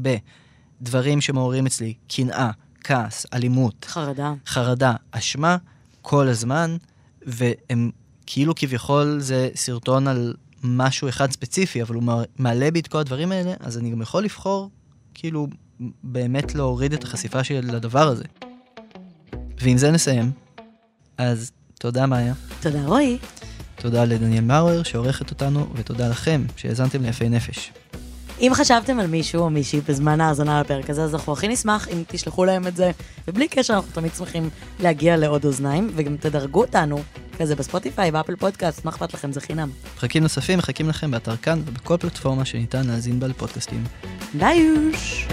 בדברים 0.81 1.21
שמעוררים 1.21 1.65
אצלי 1.65 1.93
קנאה, 2.07 2.51
כעס, 2.83 3.25
אלימות, 3.33 3.85
חרדה. 3.89 4.33
חרדה, 4.47 4.95
אשמה, 5.11 5.57
כל 6.01 6.27
הזמן, 6.27 6.77
והם 7.25 7.91
כאילו 8.25 8.55
כביכול 8.55 9.17
זה 9.19 9.49
סרטון 9.55 10.07
על 10.07 10.33
משהו 10.63 11.09
אחד 11.09 11.31
ספציפי, 11.31 11.81
אבל 11.81 11.95
הוא 11.95 12.03
מעלה 12.37 12.71
בי 12.71 12.79
את 12.79 12.87
כל 12.87 12.97
הדברים 12.97 13.31
האלה, 13.31 13.53
אז 13.59 13.77
אני 13.77 13.89
גם 13.91 14.01
יכול 14.01 14.23
לבחור, 14.23 14.69
כאילו, 15.13 15.47
באמת 16.03 16.55
להוריד 16.55 16.93
את 16.93 17.03
החשיפה 17.03 17.43
שלי 17.43 17.61
לדבר 17.61 18.07
הזה. 18.07 18.23
ועם 19.61 19.77
זה 19.77 19.91
נסיים. 19.91 20.31
אז 21.17 21.51
תודה, 21.79 22.05
מאיה. 22.05 22.33
תודה, 22.61 22.85
רועי. 22.85 23.17
תודה 23.75 24.05
לדניאל 24.05 24.43
מאואר 24.43 24.83
שעורכת 24.83 25.29
אותנו, 25.29 25.67
ותודה 25.75 26.07
לכם 26.07 26.45
שהאזנתם 26.55 27.01
ליפי 27.01 27.29
נפש. 27.29 27.71
אם 28.39 28.51
חשבתם 28.53 28.99
על 28.99 29.07
מישהו 29.07 29.41
או 29.41 29.49
מישהי 29.49 29.81
בזמן 29.87 30.21
ההאזנה 30.21 30.61
לפרק 30.61 30.89
הזה, 30.89 31.03
אז 31.03 31.15
אנחנו 31.15 31.33
הכי 31.33 31.47
נשמח 31.47 31.87
אם 31.87 32.03
תשלחו 32.07 32.45
להם 32.45 32.67
את 32.67 32.75
זה, 32.75 32.91
ובלי 33.27 33.47
קשר 33.47 33.73
אנחנו 33.73 33.91
תמיד 33.93 34.11
שמחים 34.17 34.49
להגיע 34.79 35.17
לעוד 35.17 35.45
אוזניים, 35.45 35.91
וגם 35.95 36.17
תדרגו 36.17 36.61
אותנו, 36.61 36.99
כזה 37.35 37.55
בספוטיפיי, 37.55 38.11
באפל 38.11 38.35
פודקאסט, 38.35 38.85
מה 38.85 38.91
אכפת 38.91 39.13
לכם, 39.13 39.31
זה 39.31 39.41
חינם. 39.41 39.69
פרקים 39.99 40.23
נוספים 40.23 40.57
מחכים 40.57 40.89
לכם 40.89 41.11
באתר 41.11 41.37
כאן 41.37 41.61
ובכל 41.65 41.97
פלטפורמה 41.97 42.45
שניתן 42.45 42.87
להאזין 42.87 43.19
בה 43.19 43.27
לפודקאסטים. 43.27 43.83
ביוש! 44.33 45.27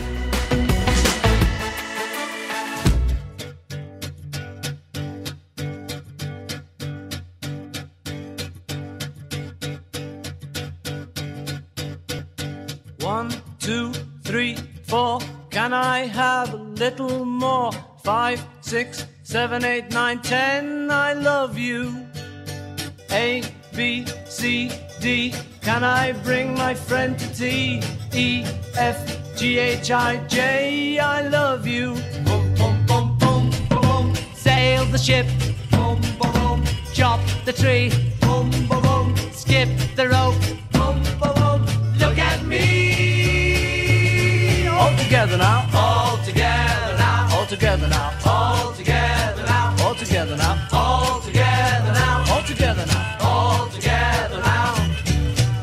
Together 45.12 45.37
now. 45.37 45.68
All 45.75 46.16
together 46.25 46.96
now. 46.96 47.29
All 47.37 47.44
together 47.44 47.87
now. 47.87 48.18
All 48.25 48.72
together 48.72 49.44
now. 49.44 49.77
All 49.83 49.94
together 49.94 50.37
now. 50.38 50.68
All 50.72 51.20
together 51.20 51.92
now. 51.92 52.25
All 52.33 52.42
together 52.42 52.87
now. 52.87 53.18
All 53.20 53.68
together 53.68 54.38
now. 54.38 54.75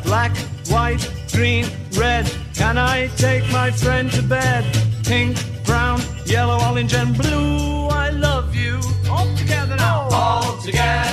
Black, 0.03 0.37
white, 0.67 1.11
green, 1.33 1.65
red. 1.97 2.31
Can 2.53 2.77
I 2.77 3.07
take 3.17 3.51
my 3.51 3.71
friend 3.71 4.11
to 4.11 4.21
bed? 4.21 4.63
Pink, 5.03 5.35
brown, 5.65 5.99
yellow, 6.25 6.59
orange, 6.69 6.93
and 6.93 7.17
blue. 7.17 7.87
I 7.87 8.11
love 8.11 8.53
you. 8.55 8.79
All 9.09 9.35
together 9.35 9.75
now. 9.77 10.09
All 10.11 10.57
together 10.57 11.08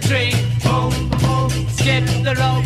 the 0.00 0.08
tree, 0.08 0.32
boom, 0.62 0.92
boom. 1.20 1.50
Skip 1.68 2.04
the 2.22 2.34
rope. 2.38 2.65